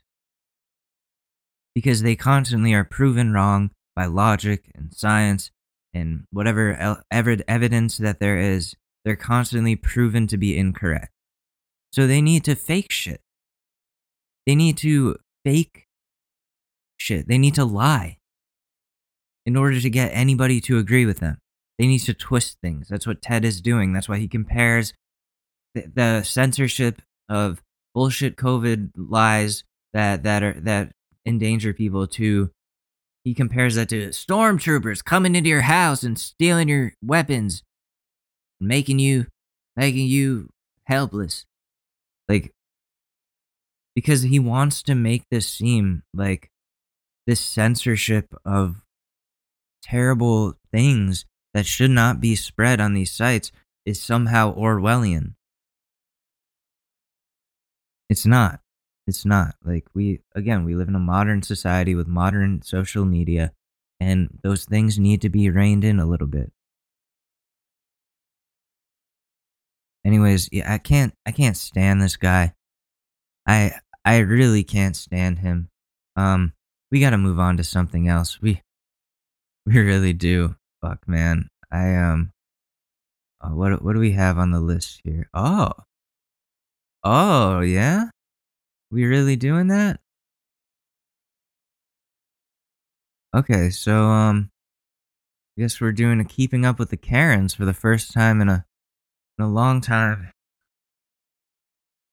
[1.75, 5.51] because they constantly are proven wrong by logic and science
[5.93, 8.75] and whatever evidence that there is.
[9.05, 11.13] They're constantly proven to be incorrect.
[11.93, 13.21] So they need to fake shit.
[14.47, 15.87] They need to fake
[16.97, 17.29] shit.
[17.29, 18.19] They need to lie
[19.47, 21.39] in order to get anybody to agree with them.
[21.79, 22.89] They need to twist things.
[22.89, 23.93] That's what Ted is doing.
[23.93, 24.93] That's why he compares
[25.75, 27.63] the, the censorship of
[27.95, 30.93] bullshit COVID lies that that are that
[31.27, 32.51] endanger people to.
[33.25, 37.63] He compares that to stormtroopers coming into your house and stealing your weapons,
[38.61, 39.27] making you,
[39.77, 40.51] making you
[40.85, 41.47] helpless.
[42.29, 42.53] Like,
[43.95, 46.51] because he wants to make this seem like
[47.27, 48.83] this censorship of
[49.83, 53.53] terrible things that should not be spread on these sites
[53.87, 55.35] is somehow Orwellian.
[58.11, 58.61] It's not.
[59.07, 59.55] It's not.
[59.63, 63.53] Like, we, again, we live in a modern society with modern social media,
[64.01, 66.53] and those things need to be reined in a little bit.
[70.05, 72.53] Anyways, yeah, I can't I can't stand this guy.
[73.47, 73.73] I
[74.05, 75.69] I really can't stand him.
[76.15, 76.53] Um
[76.91, 78.41] we got to move on to something else.
[78.41, 78.61] We
[79.67, 80.57] we really do.
[80.83, 81.49] Fuck, man.
[81.73, 82.33] I um
[83.41, 85.29] uh, what what do we have on the list here?
[85.33, 85.71] Oh.
[87.03, 88.09] Oh, yeah?
[88.95, 89.99] We really doing that?
[93.35, 94.53] Okay, so um
[95.59, 98.49] I guess we're doing a keeping up with the Karens for the first time in
[98.49, 98.65] a
[99.37, 100.31] in a long time.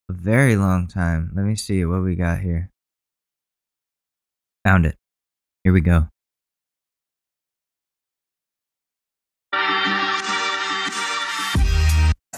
[0.09, 1.31] A very long time.
[1.35, 2.71] Let me see what we got here.
[4.65, 4.95] Found it.
[5.63, 6.07] Here we go.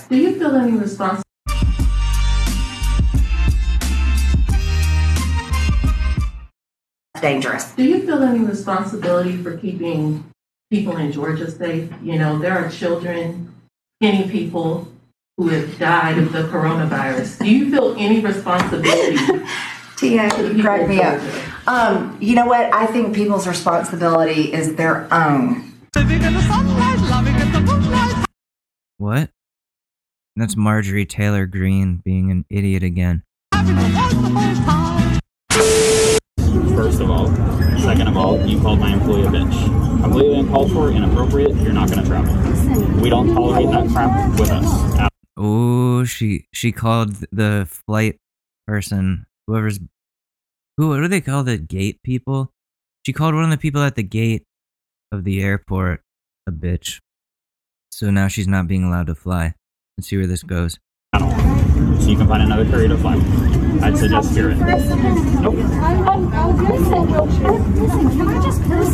[0.10, 1.33] Do you feel any responsibility?
[7.24, 7.72] Dangerous.
[7.72, 10.30] Do you feel any responsibility for keeping
[10.70, 11.90] people in Georgia safe?
[12.04, 13.56] You know, there are children,
[13.98, 14.90] skinny people
[15.38, 17.40] who have died of the coronavirus.
[17.40, 19.18] Do you feel any responsibility?
[19.98, 21.20] Tia, to you people crack me up.
[21.66, 22.72] Um, you know what?
[22.74, 25.72] I think people's responsibility is their own.
[28.98, 29.30] What?
[30.36, 33.24] That's Marjorie Taylor Greene being an idiot again.
[36.84, 37.28] First of all.
[37.80, 40.02] Second of all, you called my employee a bitch.
[40.04, 43.02] Completely uncalled for, inappropriate, you're not gonna travel.
[43.02, 45.10] We don't tolerate that crap with us.
[45.38, 48.18] Oh, she she called the flight
[48.68, 49.80] person, whoever's
[50.76, 52.52] who what do they call the gate people?
[53.06, 54.44] She called one of the people at the gate
[55.14, 56.02] of the airport
[56.46, 57.00] a bitch.
[57.94, 59.54] So now she's not being allowed to fly.
[59.98, 60.80] Let's see where this goes.
[61.18, 63.63] So you can find another courier to fly.
[63.84, 64.58] I'd suggest Spirit.
[64.60, 65.56] Nope.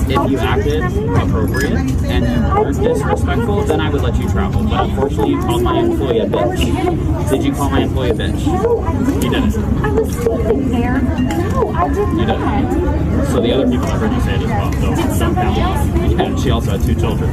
[0.09, 4.63] If you acted appropriate and you weren't disrespectful, then I would let you travel.
[4.63, 7.29] But unfortunately, you called my employee a bitch.
[7.29, 9.23] Did you call my employee a bitch?
[9.23, 9.55] You didn't.
[9.85, 11.01] I was sleeping there.
[11.01, 12.17] No, I did not.
[12.17, 13.25] You didn't.
[13.27, 14.73] So the other people I heard you say it as well.
[14.73, 16.11] So don't count.
[16.17, 17.29] Yeah, she also had two children.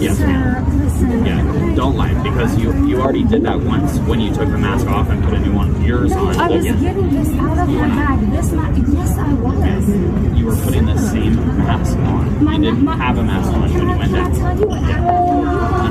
[0.00, 0.67] Yes, ma'am.
[1.00, 4.86] Yeah, don't lie because you you already did that once when you took the mask
[4.86, 6.36] off and put a new one of yours on.
[6.36, 6.80] I was again.
[6.80, 8.30] getting this out of my bag.
[8.30, 10.38] This, not, yes, I was.
[10.38, 12.46] You were putting the same mask on.
[12.62, 14.82] You didn't have a mask on when you went Can I tell you what?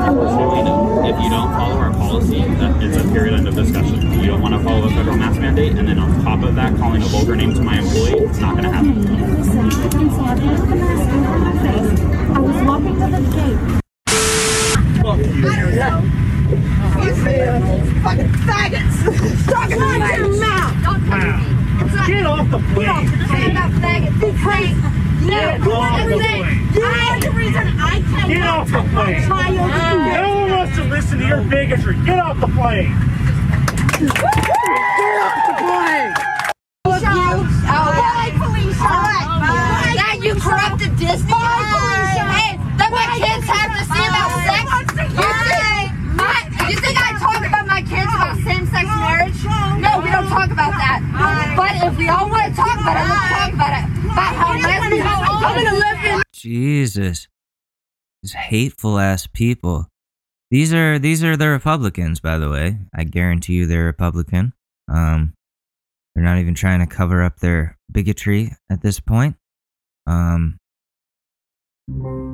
[0.08, 1.06] Unfortunately, no.
[1.08, 4.20] If you don't follow our policy, that it's a period end of discussion.
[4.20, 6.78] You don't want to follow the federal mask mandate, and then on top of that,
[6.78, 9.38] calling a vulgar name to my employee, it's not going to happen.
[9.38, 12.00] Listen, and so I put the mask on my face.
[12.36, 13.78] I was walking to the gate.
[18.08, 18.98] Fucking faggots!
[19.46, 20.74] Talking out your mouth!
[22.08, 22.86] Get off the plane!
[22.86, 24.20] Get off the faggots!
[24.20, 24.88] Because
[25.28, 26.70] Get you off the plane.
[26.74, 29.22] You are the reason I cannot Get off the plane.
[29.28, 29.56] child
[30.14, 31.96] No one wants to listen to your bigotry.
[32.06, 32.94] Get off the plane.
[33.98, 34.14] Get
[35.22, 36.14] off the plane!
[36.84, 38.78] Bye, Felicia!
[38.78, 39.94] Bye!
[39.96, 41.34] Yeah, you corrupted Disney!
[41.34, 44.66] Hey, that my kids have to see about sex?
[44.98, 49.42] You think, my, you think I talk about my kids about same-sex marriage?
[49.82, 51.02] No, we don't talk about that.
[51.58, 53.86] But if we all want to talk about it, let's talk about it.
[54.06, 55.06] About how lesbians...
[55.06, 56.22] I'm gonna live in...
[56.34, 57.28] Jesus.
[58.24, 59.88] These hateful ass people.
[60.50, 62.80] These are these are the Republicans, by the way.
[62.96, 64.54] I guarantee you they're Republican.
[64.90, 65.34] Um
[66.16, 69.36] they're not even trying to cover up their bigotry at this point.
[70.06, 70.58] Um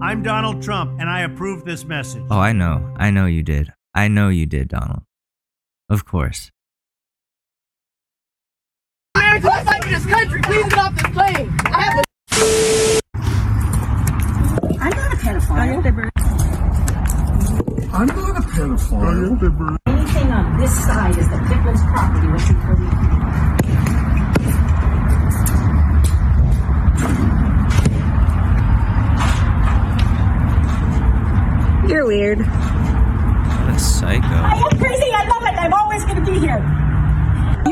[0.02, 2.24] I'm Donald Trump, and I approve this message.
[2.32, 2.94] oh, I know.
[2.98, 3.72] I know you did.
[3.94, 5.04] I know you did, Donald.
[5.90, 6.50] Of course.
[9.16, 10.42] America, like this country.
[10.42, 11.56] Please get off this plane.
[11.66, 12.93] I have a...
[15.56, 16.10] I'm not a pedophile.
[17.94, 19.78] I'm not a pedophile.
[19.86, 22.94] Anything on this side is the Pickman's property, what you believe.
[31.90, 32.40] You're weird.
[32.40, 34.26] What a psycho.
[34.26, 35.12] I am crazy.
[35.14, 35.56] I love it.
[35.60, 36.83] I'm always going to be here.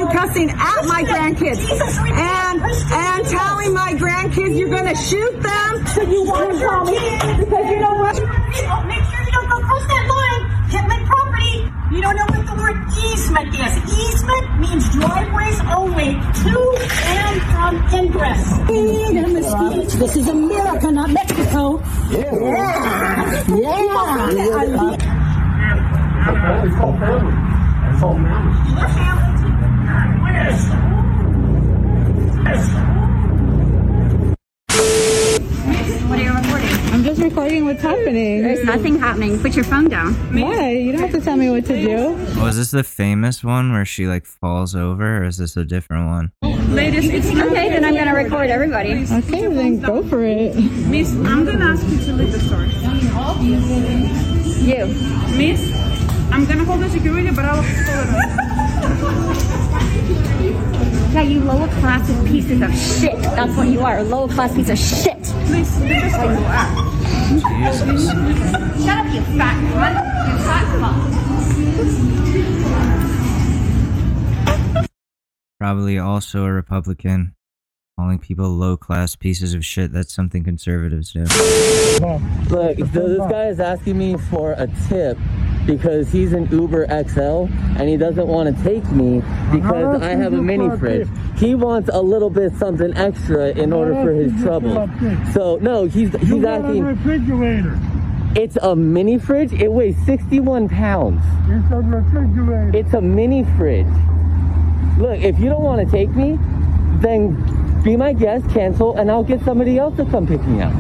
[0.01, 5.85] You cussing at my grandkids Jesus, and and telling my grandkids you're gonna shoot them.
[5.93, 6.97] So you want to tell me
[7.37, 8.15] because you know what?
[8.15, 10.43] Make sure you don't go cross that line.
[10.71, 11.69] Hit my property.
[11.93, 13.73] You don't know what the word easement is.
[13.93, 16.55] Easement means driveways only to
[17.05, 18.57] and from ingress.
[18.65, 19.93] Freedom of speech.
[19.99, 21.79] This is America, not Mexico.
[22.09, 22.33] Yeah.
[22.41, 23.45] Yeah.
[23.53, 24.31] Yeah.
[24.31, 24.97] It's called family.
[26.65, 27.60] It's called family.
[28.01, 29.51] Your family.
[30.33, 30.57] Yes.
[32.43, 32.63] Yes.
[36.09, 36.67] What are you recording?
[36.93, 38.41] I'm just recording what's happening.
[38.41, 39.39] There's nothing happening.
[39.39, 40.15] Put your phone down.
[40.33, 40.71] Why?
[40.71, 41.95] You don't have to tell me what to do.
[42.39, 45.63] Oh, Was this the famous one where she like falls over, or is this a
[45.63, 46.31] different one?
[46.73, 47.69] Ladies, it's okay.
[47.69, 48.93] Then I'm gonna record everybody.
[49.03, 50.55] Okay, then go for it.
[50.55, 52.65] Miss, I'm gonna ask you to leave the store.
[54.61, 54.87] You.
[55.37, 55.61] Miss,
[56.31, 58.07] I'm gonna call the security, but I will hold
[59.35, 59.51] it.
[61.13, 63.21] Yeah, you lower class pieces of shit.
[63.21, 63.97] That's what you are.
[63.97, 65.21] A lower class piece of shit.
[65.47, 66.73] Please, just go out.
[67.27, 67.81] Jesus.
[68.85, 69.95] Shut up, you fat cunt.
[70.29, 70.65] You fat
[74.79, 74.87] fuck.
[75.59, 77.35] Probably also a Republican.
[77.99, 79.91] Calling people low class pieces of shit.
[79.91, 81.23] That's something conservatives do.
[81.23, 81.29] Look,
[82.79, 85.17] so this guy is asking me for a tip
[85.65, 87.47] because he's an Uber XL
[87.77, 91.07] and he doesn't want to take me because I have a mini fridge.
[91.37, 94.89] He wants a little bit something extra in order for his trouble.
[95.33, 96.83] So no, he's he's asking.
[96.83, 97.79] refrigerator.
[98.35, 99.51] It's a mini fridge.
[99.53, 101.21] It weighs 61 pounds.
[101.49, 102.71] It's a refrigerator.
[102.73, 103.87] It's a mini fridge.
[104.97, 106.37] Look, if you don't want to take me,
[107.01, 110.73] then be my guest, cancel, and I'll get somebody else to come pick me up.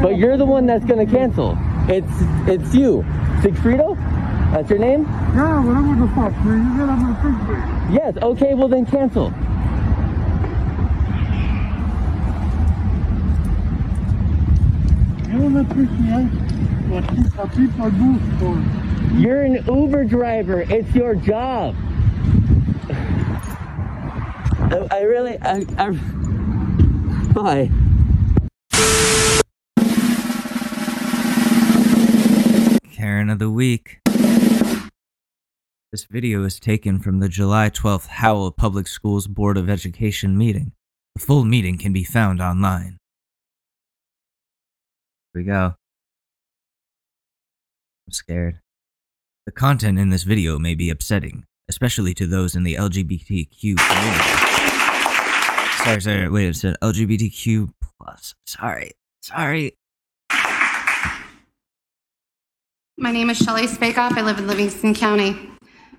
[0.00, 1.58] But you're the one that's gonna cancel.
[1.88, 2.06] It's
[2.46, 3.04] it's you,
[3.42, 3.96] Sigfrido.
[4.52, 5.04] That's your name?
[5.34, 6.64] Yeah, whatever the fuck, man.
[6.64, 7.68] You get the refrigerator.
[7.92, 8.16] Yes.
[8.22, 8.54] Okay.
[8.54, 9.32] Well then cancel.
[15.30, 16.28] Eu não appreciate
[16.88, 18.58] what people do for
[19.14, 20.62] You're an Uber driver.
[20.62, 21.74] It's your job.
[24.70, 25.90] I, I really, I, I,
[27.32, 27.70] bye.
[33.08, 34.00] Karen of the Week.
[35.90, 40.72] This video is taken from the July 12th Howell Public Schools Board of Education meeting.
[41.14, 42.98] The full meeting can be found online.
[45.32, 45.76] Here we go.
[48.06, 48.60] I'm scared.
[49.46, 54.34] The content in this video may be upsetting, especially to those in the LGBTQ community.
[55.82, 57.70] Sorry, sorry, wait, it said LGBTQ
[58.02, 58.34] plus.
[58.44, 58.90] Sorry,
[59.22, 59.78] sorry.
[63.00, 64.18] My name is Shelley Spakoff.
[64.18, 65.52] I live in Livingston County.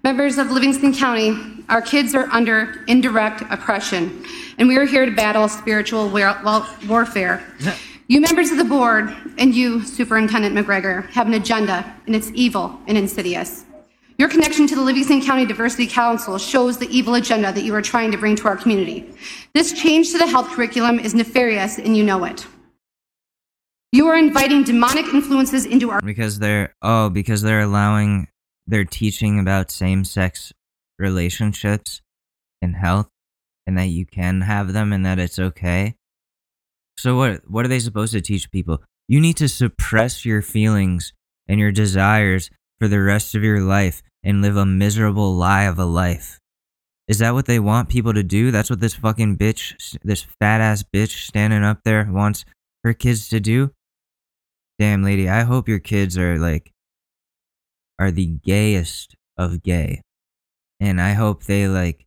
[0.03, 4.25] Members of Livingston County, our kids are under indirect oppression,
[4.57, 7.41] and we are here to battle spiritual war- warfare.
[8.09, 12.77] You members of the board and you, Superintendent MacGregor, have an agenda, and it's evil
[12.85, 13.63] and insidious.
[14.17, 17.81] Your connection to the Livingston County Diversity Council shows the evil agenda that you are
[17.81, 19.09] trying to bring to our community.
[19.53, 22.45] This change to the health curriculum is nefarious, and you know it.
[23.91, 28.27] You are inviting demonic influences into our Because they're oh, because they're allowing
[28.67, 30.53] they're teaching about same sex
[30.99, 32.01] relationships
[32.61, 33.09] and health
[33.65, 35.95] and that you can have them and that it's okay.
[36.99, 38.83] So what what are they supposed to teach people?
[39.07, 41.13] You need to suppress your feelings
[41.47, 45.79] and your desires for the rest of your life and live a miserable lie of
[45.79, 46.39] a life.
[47.07, 48.51] Is that what they want people to do?
[48.51, 52.45] That's what this fucking bitch, this fat ass bitch standing up there wants
[52.83, 53.71] her kids to do?
[54.79, 56.71] Damn, lady, I hope your kids are like
[57.99, 60.01] are the gayest of gay.
[60.79, 62.05] And I hope they like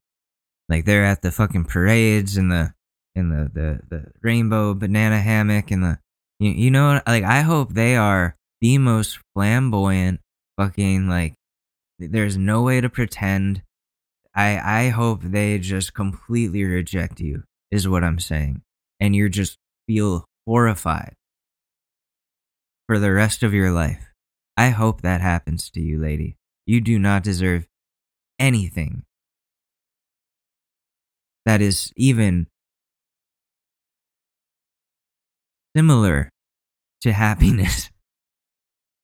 [0.70, 2.72] like they're at the fucking parades and the
[3.14, 5.98] in the, the the rainbow banana hammock and the
[6.40, 10.20] you, you know like I hope they are the most flamboyant
[10.58, 11.34] fucking like
[11.98, 13.62] there's no way to pretend.
[14.34, 18.62] I I hope they just completely reject you is what I'm saying.
[18.98, 21.16] And you just feel horrified
[22.92, 24.12] for the rest of your life.
[24.54, 26.36] I hope that happens to you, lady.
[26.66, 27.66] You do not deserve
[28.38, 29.04] anything
[31.46, 32.48] that is even
[35.74, 36.28] similar
[37.00, 37.88] to happiness.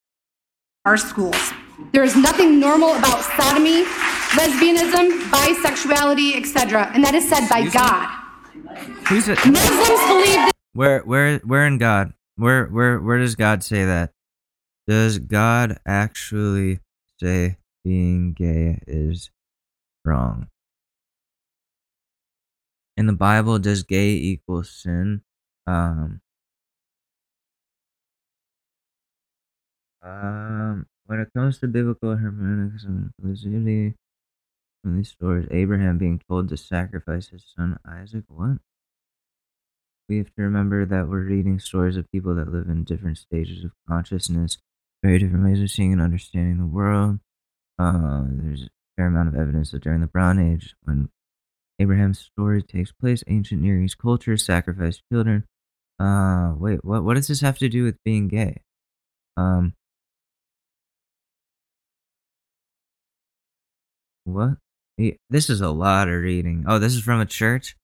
[0.85, 1.55] our schools.
[1.93, 3.85] There is nothing normal about sodomy,
[4.37, 8.07] lesbianism, bisexuality, etc., and that is said by God.
[9.09, 9.39] Who's it?
[9.47, 12.13] Muslims believe that Where where where in God?
[12.39, 14.13] Where where where does God say that?
[14.87, 16.79] Does God actually
[17.19, 19.31] say being gay is
[20.05, 20.47] wrong?
[22.97, 25.23] In the Bible, does gay equal sin?
[25.67, 26.21] Um,
[30.03, 33.95] um, when it comes to biblical hermeneutics and felicity
[34.85, 38.59] from these stories, Abraham being told to sacrifice his son Isaac, what?
[40.09, 43.63] We have to remember that we're reading stories of people that live in different stages
[43.65, 44.57] of consciousness,
[45.03, 47.19] very different ways of seeing and understanding the world.
[47.79, 51.11] Uh, there's a fair amount of evidence that during the Bronze Age, when
[51.79, 55.45] Abraham's story takes place, ancient Near East cultures sacrificed children.
[56.01, 57.05] Uh, wait, what?
[57.05, 58.63] What does this have to do with being gay?
[59.37, 59.75] Um,
[64.25, 64.57] what?
[65.31, 66.65] This is a lot of reading.
[66.67, 67.77] Oh, this is from a church.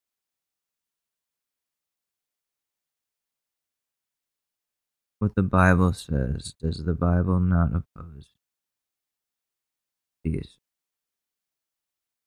[5.19, 6.55] What the Bible says.
[6.61, 8.27] Does the Bible not oppose?
[10.27, 10.49] Jeez.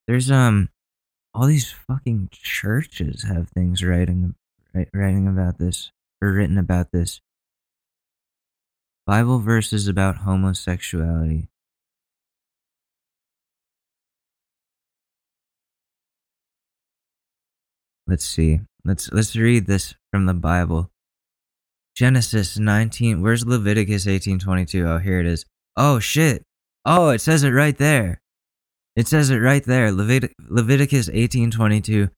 [0.08, 0.70] There's um
[1.34, 4.36] all these fucking churches have things writing
[4.94, 5.92] writing about this
[6.22, 7.22] or written about this.
[9.06, 11.50] Bible verses about homosexuality.
[18.08, 18.62] Let's see.
[18.86, 20.90] Let's let's read this from the Bible.
[21.98, 23.24] Genesis 19.
[23.24, 24.86] Where's Leviticus 18:22?
[24.88, 25.46] Oh, here it is.
[25.76, 26.44] Oh shit.
[26.86, 28.22] Oh, it says it right there.
[28.96, 29.92] It says it right there.
[29.92, 32.12] Levit- Leviticus 18:22.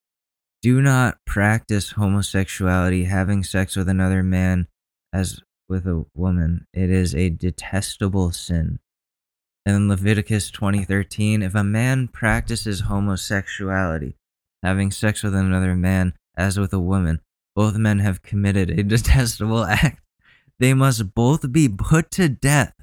[0.61, 4.67] Do not practice homosexuality, having sex with another man
[5.13, 5.39] as
[5.69, 6.65] with a woman.
[6.73, 8.79] It is a detestable sin.
[9.65, 14.17] And Leviticus 20:13, if a man practices homosexuality,
[14.61, 17.21] having sex with another man as with a woman,
[17.55, 20.01] both men have committed a detestable act.
[20.59, 22.73] They must both be put to death,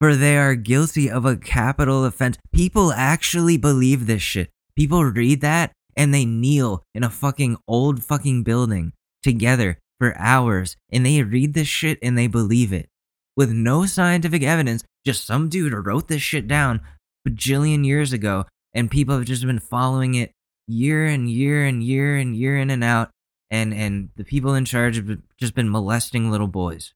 [0.00, 2.36] for they are guilty of a capital offense.
[2.52, 4.50] People actually believe this shit.
[4.76, 8.92] People read that and they kneel in a fucking old fucking building
[9.22, 12.88] together for hours and they read this shit and they believe it
[13.36, 14.84] with no scientific evidence.
[15.06, 16.80] Just some dude wrote this shit down
[17.26, 20.32] bajillion years ago and people have just been following it
[20.66, 23.10] year and year and year and year in and out
[23.54, 26.92] and and the people in charge have just been molesting little boys.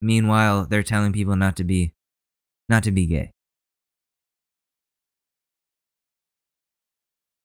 [0.00, 1.92] Meanwhile they're telling people not to be
[2.68, 3.32] not to be gay.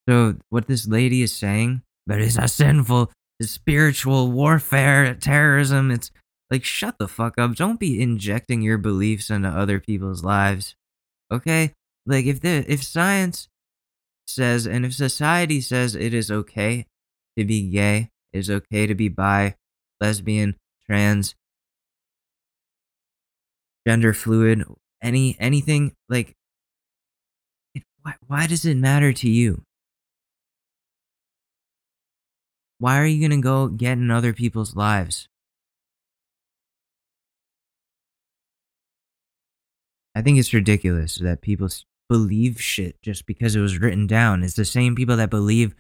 [0.08, 3.12] So what this lady is saying but it's a sinful
[3.42, 6.12] spiritual warfare terrorism it's
[6.52, 7.56] like shut the fuck up.
[7.56, 10.76] Don't be injecting your beliefs into other people's lives
[11.32, 11.74] okay?
[12.06, 13.48] Like if the if science
[14.28, 16.86] says and if society says it is okay
[17.38, 19.56] to be gay it is okay to be bi
[20.02, 20.56] lesbian
[20.86, 21.36] trans
[23.88, 24.64] gender fluid
[25.02, 26.36] any anything like
[27.76, 29.64] it, why, why does it matter to you?
[32.80, 35.28] Why are you gonna go get in other people's lives?
[40.16, 41.70] I think it's ridiculous that people
[42.08, 44.44] believe shit just because it was written down.
[44.44, 45.76] It's the same people that believe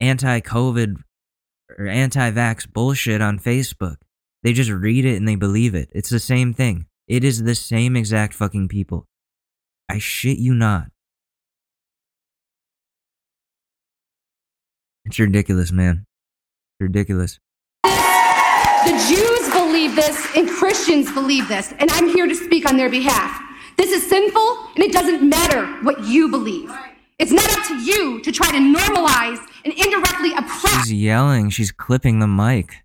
[0.00, 1.02] anti-covid
[1.78, 3.96] or anti-vax bullshit on facebook.
[4.42, 5.90] They just read it and they believe it.
[5.92, 6.86] It's the same thing.
[7.06, 9.06] It is the same exact fucking people.
[9.88, 10.88] I shit you not.
[15.04, 16.04] It's ridiculous man.
[16.78, 17.38] It's ridiculous.
[17.82, 22.88] The Jews believe this and Christians believe this, and I'm here to speak on their
[22.88, 23.42] behalf.
[23.76, 26.70] This is sinful, and it doesn't matter what you believe.
[27.20, 31.70] It's not up to you to try to normalize and indirectly oppress she's yelling she's
[31.70, 32.76] clipping the mic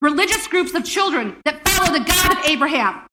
[0.00, 3.06] religious groups of children that follow the God of Abraham.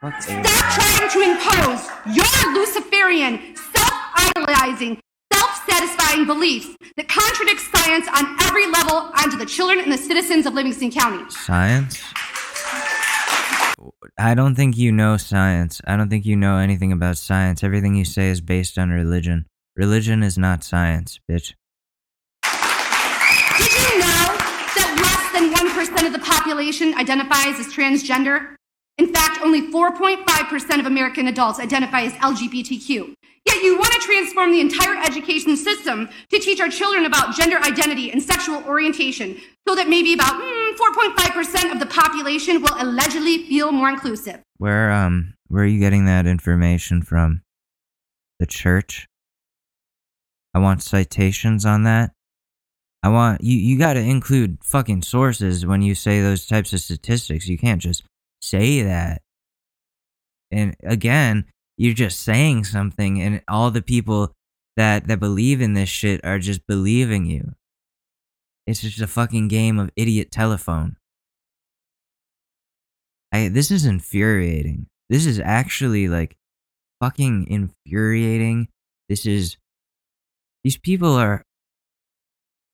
[0.00, 5.00] Stop trying to impose your Luciferian, self-idolizing,
[5.32, 10.54] self-satisfying beliefs that contradict science on every level onto the children and the citizens of
[10.54, 11.28] Livingston County.
[11.30, 12.02] Science?
[14.18, 15.80] I don't think you know science.
[15.86, 17.62] I don't think you know anything about science.
[17.62, 19.46] Everything you say is based on religion.
[19.78, 21.54] Religion is not science, bitch.
[22.42, 24.26] Did you know
[24.74, 28.56] that less than 1% of the population identifies as transgender?
[28.98, 33.14] In fact, only 4.5% of American adults identify as LGBTQ.
[33.46, 37.58] Yet you want to transform the entire education system to teach our children about gender
[37.58, 43.46] identity and sexual orientation so that maybe about mm, 4.5% of the population will allegedly
[43.46, 44.42] feel more inclusive.
[44.56, 47.42] Where um where are you getting that information from?
[48.40, 49.06] The church?
[50.58, 52.10] I want citations on that.
[53.04, 56.80] I want you you got to include fucking sources when you say those types of
[56.80, 57.46] statistics.
[57.46, 58.02] You can't just
[58.42, 59.22] say that.
[60.50, 61.44] And again,
[61.76, 64.32] you're just saying something and all the people
[64.76, 67.54] that that believe in this shit are just believing you.
[68.66, 70.96] It's just a fucking game of idiot telephone.
[73.32, 74.88] I this is infuriating.
[75.08, 76.36] This is actually like
[77.00, 78.66] fucking infuriating.
[79.08, 79.56] This is
[80.68, 81.42] these people are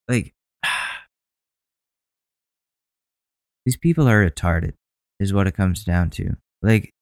[0.08, 0.34] like
[3.64, 4.72] these people are retarded
[5.20, 6.34] is what it comes down to.
[6.60, 6.92] Like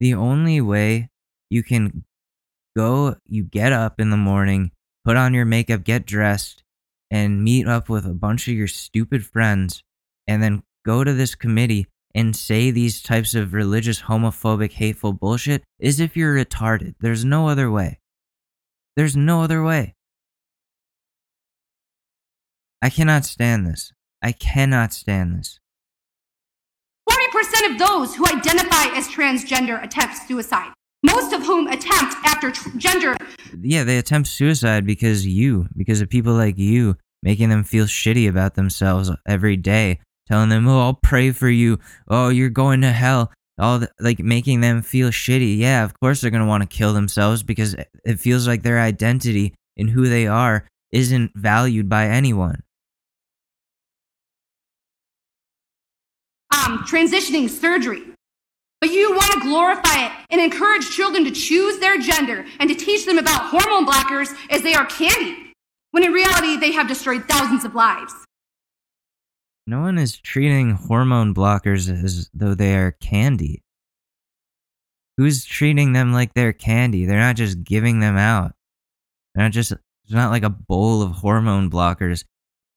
[0.00, 1.08] the only way
[1.50, 2.02] you can
[2.76, 4.72] go you get up in the morning,
[5.04, 6.64] put on your makeup, get dressed
[7.08, 9.84] and meet up with a bunch of your stupid friends
[10.26, 15.62] and then go to this committee and say these types of religious homophobic hateful bullshit
[15.78, 16.96] is if you're retarded.
[16.98, 18.00] There's no other way.
[18.96, 19.94] There's no other way.
[22.80, 23.92] I cannot stand this.
[24.22, 25.58] I cannot stand this.
[27.08, 30.72] 40% of those who identify as transgender attempt suicide,
[31.02, 33.16] most of whom attempt after tr- gender
[33.60, 38.28] Yeah, they attempt suicide because you, because of people like you, making them feel shitty
[38.28, 41.78] about themselves every day, telling them, "Oh, I'll pray for you.
[42.08, 45.58] Oh, you're going to hell." All the, like making them feel shitty.
[45.58, 49.54] Yeah, of course they're gonna want to kill themselves because it feels like their identity
[49.76, 52.62] and who they are isn't valued by anyone.
[56.64, 58.02] um, transitioning surgery.
[58.80, 62.74] But you want to glorify it and encourage children to choose their gender and to
[62.74, 65.52] teach them about hormone blockers as they are candy,
[65.92, 68.12] when in reality they have destroyed thousands of lives.
[69.66, 73.62] No one is treating hormone blockers as though they are candy.
[75.16, 77.06] Who's treating them like they're candy?
[77.06, 78.52] They're not just giving them out.
[79.34, 82.24] They're not just, it's not like a bowl of hormone blockers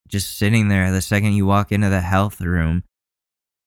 [0.08, 2.84] just sitting there the second you walk into the health room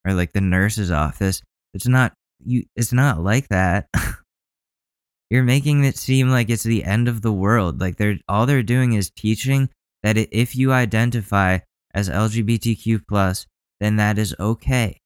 [0.07, 1.43] or like the nurse's office.
[1.75, 3.89] It's not, you, it's not like that.
[5.31, 7.81] You're making it seem like it's the end of the world.
[7.81, 9.69] Like they're, all they're doing is teaching
[10.03, 11.59] that if you identify
[11.95, 13.47] as LGBTQ plus,
[13.81, 15.01] then that is okay.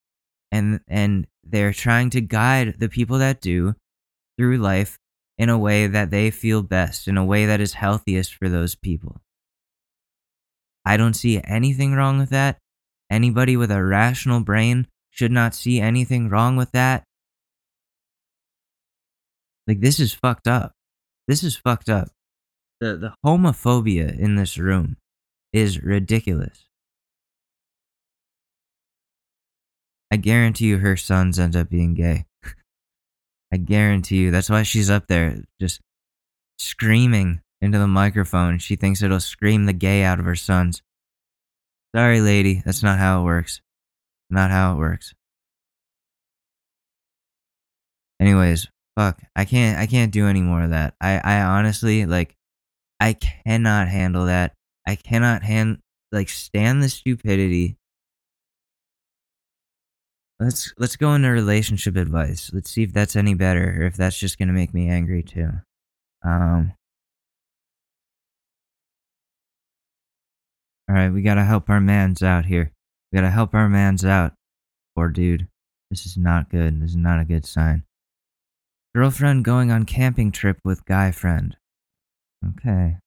[0.53, 3.75] And and they're trying to guide the people that do
[4.37, 4.99] through life
[5.37, 8.75] in a way that they feel best, in a way that is healthiest for those
[8.75, 9.21] people.
[10.85, 12.59] I don't see anything wrong with that.
[13.11, 17.05] Anybody with a rational brain should not see anything wrong with that.
[19.67, 20.73] Like this is fucked up.
[21.27, 22.09] This is fucked up.
[22.81, 24.97] The the homophobia in this room
[25.53, 26.64] is ridiculous.
[30.15, 32.27] I guarantee you her sons end up being gay.
[33.53, 34.31] I guarantee you.
[34.31, 35.81] That's why she's up there just
[36.57, 38.61] screaming into the microphone.
[38.61, 40.83] She thinks it'll scream the gay out of her sons.
[41.97, 42.63] Sorry, lady.
[42.65, 43.61] That's not how it works.
[44.31, 45.15] Not how it works.
[48.21, 49.21] Anyways, fuck.
[49.35, 50.95] I can't I can't do any more of that.
[51.01, 52.37] I I honestly like
[53.01, 54.55] I cannot handle that.
[54.87, 55.79] I cannot hand
[56.13, 57.79] like stand the stupidity.
[60.41, 62.51] Let's let's go into relationship advice.
[62.53, 65.51] Let's see if that's any better or if that's just gonna make me angry too.
[66.25, 66.73] Um
[70.91, 72.73] Alright, we gotta help our mans out here.
[73.13, 74.33] We gotta help our mans out.
[74.97, 75.49] Poor dude.
[75.91, 76.83] This is not good.
[76.83, 77.85] This is not a good sign.
[78.95, 81.57] Girlfriend going on camping trip with guy friend.
[82.47, 82.99] Okay.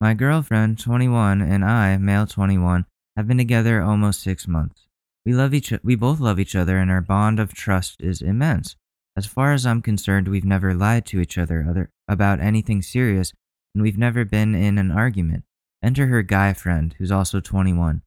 [0.00, 2.84] My girlfriend, 21, and I, male 21,
[3.16, 4.86] have been together almost six months.
[5.26, 8.76] We love each we both love each other and our bond of trust is immense.
[9.16, 13.32] As far as I'm concerned, we've never lied to each other other about anything serious,
[13.74, 15.44] and we've never been in an argument.
[15.82, 18.02] Enter her guy friend, who's also 21.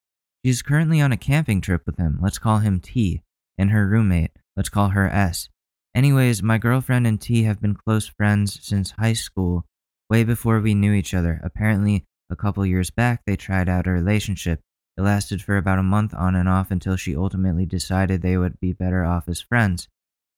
[0.45, 2.19] She's currently on a camping trip with him.
[2.21, 3.21] Let's call him T.
[3.57, 4.31] And her roommate.
[4.55, 5.49] Let's call her S.
[5.95, 9.65] Anyways, my girlfriend and T have been close friends since high school,
[10.09, 11.41] way before we knew each other.
[11.43, 14.59] Apparently, a couple years back, they tried out a relationship.
[14.97, 18.59] It lasted for about a month on and off until she ultimately decided they would
[18.59, 19.87] be better off as friends.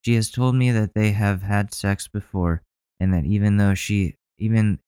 [0.02, 2.62] She has told me that they have had sex before,
[3.00, 4.80] and that even though she even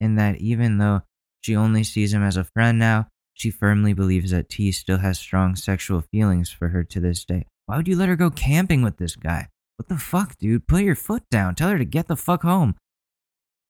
[0.00, 1.02] and that even though
[1.40, 5.18] she only sees him as a friend now, she firmly believes that T still has
[5.18, 7.46] strong sexual feelings for her to this day.
[7.66, 9.48] Why would you let her go camping with this guy?
[9.76, 10.66] What the fuck, dude?
[10.66, 11.54] Put your foot down.
[11.54, 12.76] Tell her to get the fuck home.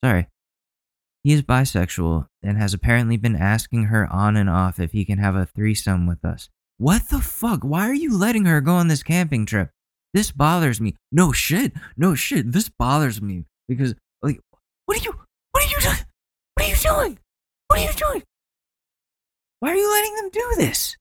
[0.04, 0.26] Sorry.
[1.24, 5.18] He is bisexual and has apparently been asking her on and off if he can
[5.18, 6.50] have a threesome with us.
[6.76, 7.64] What the fuck?
[7.64, 9.70] Why are you letting her go on this camping trip?
[10.12, 10.94] This bothers me.
[11.10, 11.72] No shit.
[11.96, 12.52] No shit.
[12.52, 14.38] This bothers me because like
[14.84, 15.14] what are you
[15.52, 16.04] what are you doing?
[16.54, 17.18] What are you doing?
[17.68, 18.22] What are you doing?
[19.60, 20.94] Why are you letting them do this?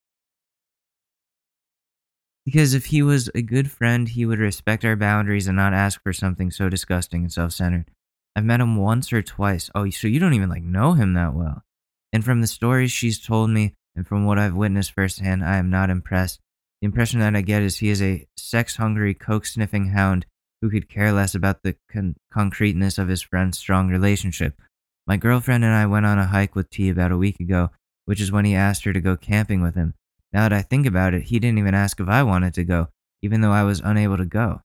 [2.45, 6.01] Because if he was a good friend, he would respect our boundaries and not ask
[6.01, 7.91] for something so disgusting and self-centered.
[8.35, 9.69] I've met him once or twice.
[9.75, 11.63] Oh, so you don't even like know him that well.
[12.11, 15.69] And from the stories she's told me and from what I've witnessed firsthand, I am
[15.69, 16.39] not impressed.
[16.81, 20.25] The impression that I get is he is a sex-hungry, coke-sniffing hound
[20.61, 24.59] who could care less about the con- concreteness of his friend's strong relationship.
[25.05, 27.69] My girlfriend and I went on a hike with T about a week ago,
[28.05, 29.93] which is when he asked her to go camping with him.
[30.31, 32.89] Now that I think about it, he didn't even ask if I wanted to go,
[33.21, 34.61] even though I was unable to go.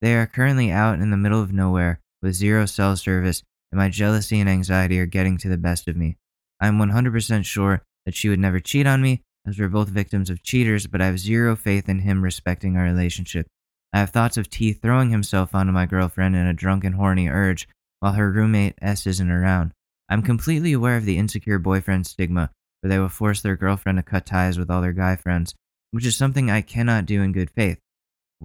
[0.00, 3.88] They are currently out in the middle of nowhere with zero cell service, and my
[3.88, 6.16] jealousy and anxiety are getting to the best of me.
[6.60, 10.28] I am 100% sure that she would never cheat on me, as we're both victims
[10.28, 13.46] of cheaters, but I have zero faith in him respecting our relationship.
[13.92, 17.68] I have thoughts of T throwing himself onto my girlfriend in a drunken, horny urge
[18.00, 19.72] while her roommate S isn't around.
[20.08, 22.50] I'm completely aware of the insecure boyfriend stigma,
[22.80, 25.54] where they will force their girlfriend to cut ties with all their guy friends,
[25.92, 27.78] which is something I cannot do in good faith.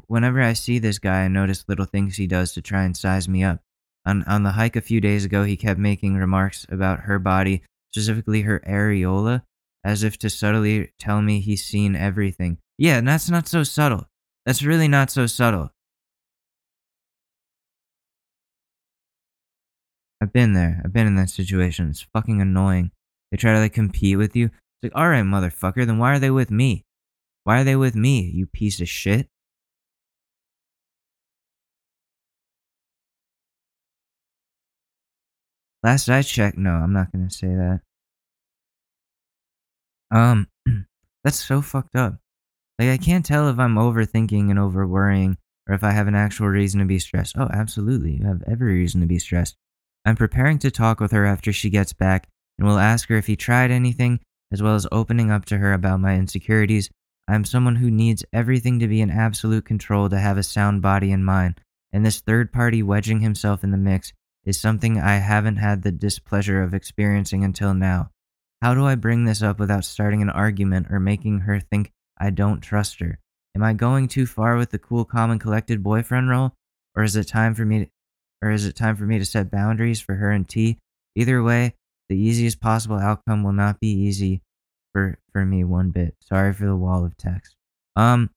[0.08, 3.28] Whenever I see this guy, I notice little things he does to try and size
[3.28, 3.60] me up.
[4.06, 7.62] On, on the hike a few days ago, he kept making remarks about her body,
[7.94, 9.44] specifically her areola,
[9.84, 12.58] as if to subtly tell me he's seen everything.
[12.78, 14.08] Yeah, and that's not so subtle.
[14.46, 15.70] That's really not so subtle.
[20.22, 20.82] I've been there.
[20.84, 21.90] I've been in that situation.
[21.90, 22.92] It's fucking annoying.
[23.32, 24.46] They try to like compete with you.
[24.48, 26.86] It's like, alright, motherfucker, then why are they with me?
[27.44, 29.28] Why are they with me, you piece of shit?
[35.84, 37.82] Last I checked, no, I'm not gonna say that.
[40.12, 40.48] Um,
[41.24, 42.18] that's so fucked up.
[42.78, 45.38] Like, I can't tell if I'm overthinking and over worrying
[45.68, 47.36] or if I have an actual reason to be stressed.
[47.38, 48.14] Oh, absolutely.
[48.14, 49.56] You have every reason to be stressed.
[50.06, 52.28] I'm preparing to talk with her after she gets back
[52.58, 54.20] and will ask her if he tried anything,
[54.52, 56.90] as well as opening up to her about my insecurities.
[57.28, 61.12] I'm someone who needs everything to be in absolute control to have a sound body
[61.12, 61.62] and mind,
[61.94, 64.12] and this third party wedging himself in the mix
[64.46, 68.10] is something I haven't had the displeasure of experiencing until now.
[68.62, 72.30] How do I bring this up without starting an argument or making her think I
[72.30, 73.20] don't trust her?
[73.56, 76.54] Am I going too far with the cool, calm, and collected boyfriend role,
[76.96, 77.92] or is it time for me to,
[78.42, 80.78] or is it time for me to set boundaries for her and T?
[81.16, 81.76] Either way,
[82.10, 84.42] the easiest possible outcome will not be easy
[84.94, 86.16] for for me one bit.
[86.22, 87.56] Sorry for the wall of text.
[87.96, 88.30] Um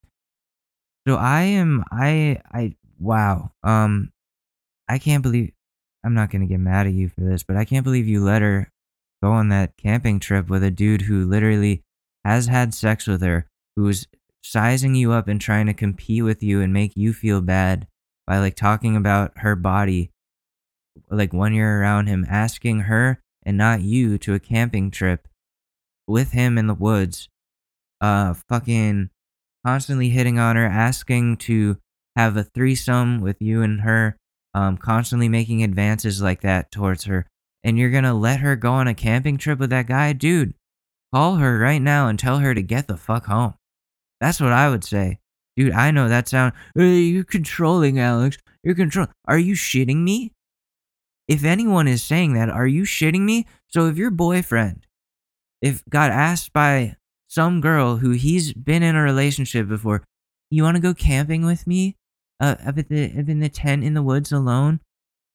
[1.06, 3.50] so I am I I wow.
[3.62, 4.12] Um
[4.88, 5.52] I can't believe
[6.04, 8.22] I'm not going to get mad at you for this, but I can't believe you
[8.22, 8.70] let her
[9.22, 11.82] go on that camping trip with a dude who literally
[12.24, 14.06] has had sex with her, who's
[14.42, 17.86] sizing you up and trying to compete with you and make you feel bad
[18.26, 20.10] by like talking about her body
[21.10, 25.26] like when you're around him asking her and not you to a camping trip
[26.06, 27.28] with him in the woods
[28.02, 29.08] uh fucking
[29.64, 31.78] constantly hitting on her asking to
[32.14, 34.16] have a threesome with you and her
[34.54, 37.26] um constantly making advances like that towards her.
[37.62, 40.12] And you're gonna let her go on a camping trip with that guy?
[40.12, 40.54] Dude
[41.12, 43.54] call her right now and tell her to get the fuck home.
[44.20, 45.18] That's what i would say.
[45.56, 48.38] Dude i know that sound hey, you're controlling alex.
[48.62, 50.32] You're control are you shitting me?
[51.28, 53.46] If anyone is saying that are you shitting me?
[53.68, 54.86] So if your boyfriend
[55.60, 56.96] if got asked by
[57.28, 60.04] some girl who he's been in a relationship before
[60.50, 61.96] you want to go camping with me
[62.40, 64.80] uh, the in the tent in the woods alone?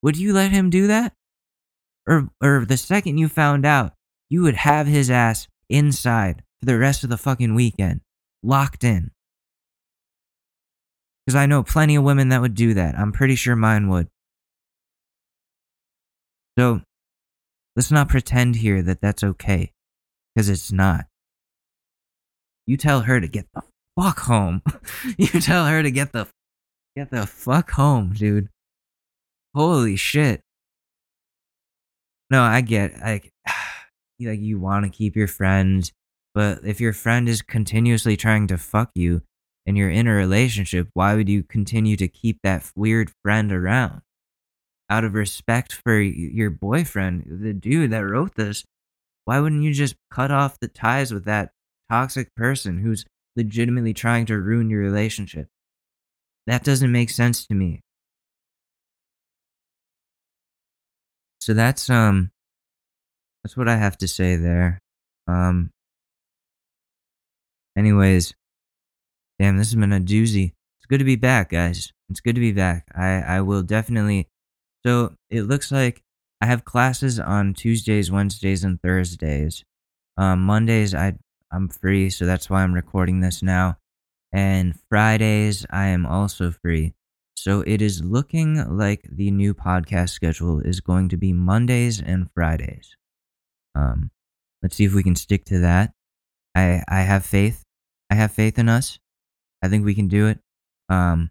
[0.01, 1.13] Would you let him do that?
[2.07, 3.93] Or or the second you found out
[4.30, 8.01] you would have his ass inside for the rest of the fucking weekend
[8.43, 9.11] locked in.
[11.26, 12.97] Because i know plenty of women that would do that.
[12.97, 14.07] I'm pretty sure mine would.
[16.57, 16.81] So
[17.76, 19.71] let's not pretend here that that's okay
[20.34, 21.05] because it's not.
[22.65, 23.63] You tell her to get the
[23.99, 24.61] fuck home.
[25.17, 26.27] You tell her to get the
[26.95, 28.49] get the fuck home dude.
[29.56, 30.41] Holy shit.
[32.30, 33.32] No i get like
[34.18, 35.91] you like you want to keep your friends
[36.36, 39.24] but if your friend is continuously trying to fuck you
[39.66, 44.02] and you're in a relationship why would you continue to keep that weird friend around?
[44.91, 48.64] Out of respect for your boyfriend the dude that wrote this
[49.26, 51.52] why wouldn't you just cut off the ties with that
[51.90, 53.06] toxic person who's
[53.36, 55.48] legitimately trying to ruin your relationship
[56.49, 57.81] that doesn't make sense to me.
[61.39, 62.31] So that's um
[63.43, 64.80] that's what i have to say there.
[65.27, 65.69] Um
[67.77, 68.34] anyways
[69.38, 70.53] damn this has been a doozy.
[70.80, 71.93] It's good to be back guys.
[72.09, 72.88] It's good to be back.
[72.95, 74.27] I i will definitely
[74.84, 76.01] so it looks like
[76.41, 79.63] i have classes on tuesdays wednesdays and thursdays.
[80.17, 81.13] Um mondays i
[81.51, 83.77] i'm free so that's why i'm recording this now
[84.31, 86.93] and fridays i am also free
[87.39, 92.30] so it is looking like the new podcast schedule is going to be Mondays and
[92.35, 92.97] Fridays.
[93.76, 94.11] Um,
[94.61, 95.93] let's see if we can stick to that.
[96.53, 97.64] I I have faith.
[98.10, 98.99] I have faith in us.
[99.64, 100.39] I think we can do it.
[100.89, 101.30] Um,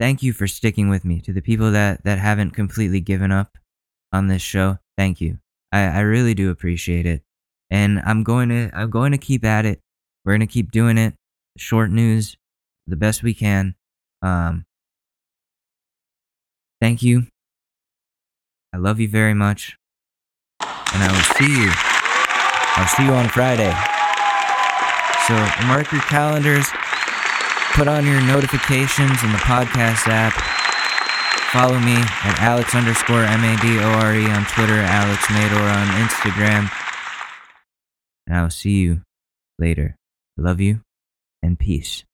[0.00, 1.20] thank you for sticking with me.
[1.20, 3.58] To the people that that haven't completely given up
[4.12, 5.38] on this show, thank you.
[5.70, 7.22] I, I really do appreciate it,
[7.70, 9.78] and I'm going to I'm going to keep at it.
[10.24, 11.14] We're gonna keep doing it.
[11.56, 12.36] Short news,
[12.86, 13.74] the best we can.
[14.22, 14.66] Um,
[16.80, 17.26] thank you.
[18.72, 19.76] I love you very much,
[20.60, 21.70] and I will see you.
[22.76, 23.72] I'll see you on Friday.
[25.26, 25.34] So
[25.66, 26.68] mark your calendars,
[27.74, 30.34] put on your notifications in the podcast app.
[31.52, 35.72] Follow me at Alex underscore M A D O R E on Twitter, Alex Madore
[35.72, 36.70] on Instagram.
[38.26, 39.02] And I'll see you
[39.58, 39.96] later.
[40.36, 40.85] Love you
[41.46, 42.04] and peace.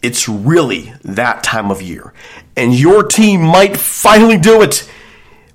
[0.00, 2.12] It's really that time of year,
[2.56, 4.88] and your team might finally do it.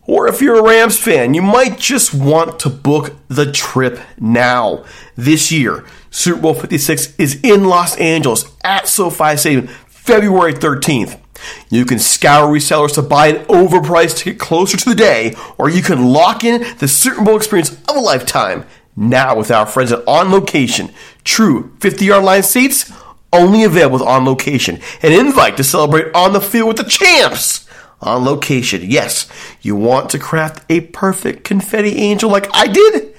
[0.06, 4.84] Or if you're a Rams fan, you might just want to book the trip now.
[5.16, 11.22] This year, Super Bowl 56 is in Los Angeles at SoFi Stadium, February 13th.
[11.70, 15.82] You can scour resellers to buy an overpriced ticket closer to the day, or you
[15.82, 20.07] can lock in the Super Bowl experience of a lifetime now with our friends at
[20.07, 20.91] On Location.
[21.24, 22.91] True 50 yard line seats
[23.34, 24.80] only available with On Location.
[25.02, 27.68] An invite to celebrate on the field with the champs.
[28.02, 28.82] On location.
[28.84, 29.30] Yes,
[29.61, 33.15] you want to craft a perfect confetti angel like I did?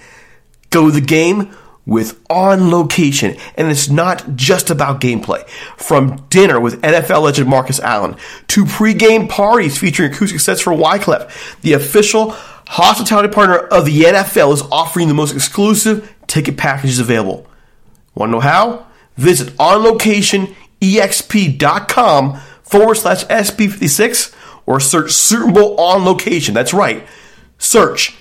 [0.69, 1.57] Go the game
[1.87, 3.37] with On Location.
[3.57, 5.49] And it's not just about gameplay.
[5.79, 8.17] From dinner with NFL legend Marcus Allen
[8.49, 12.37] to pre-game parties featuring acoustic sets for Wyclef, the official
[12.67, 17.47] hospitality partner of the NFL is offering the most exclusive ticket packages available.
[18.15, 18.87] Want to know how?
[19.17, 24.35] Visit onlocationexp.com forward slash SB56
[24.67, 26.55] or search Super Bowl on location.
[26.55, 27.07] That's right.
[27.59, 28.17] Search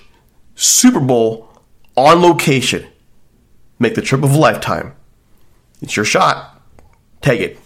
[0.56, 1.50] Super Bowl
[1.96, 2.86] on location.
[3.80, 4.94] Make the trip of a lifetime.
[5.82, 6.62] It's your shot.
[7.22, 7.60] Take it.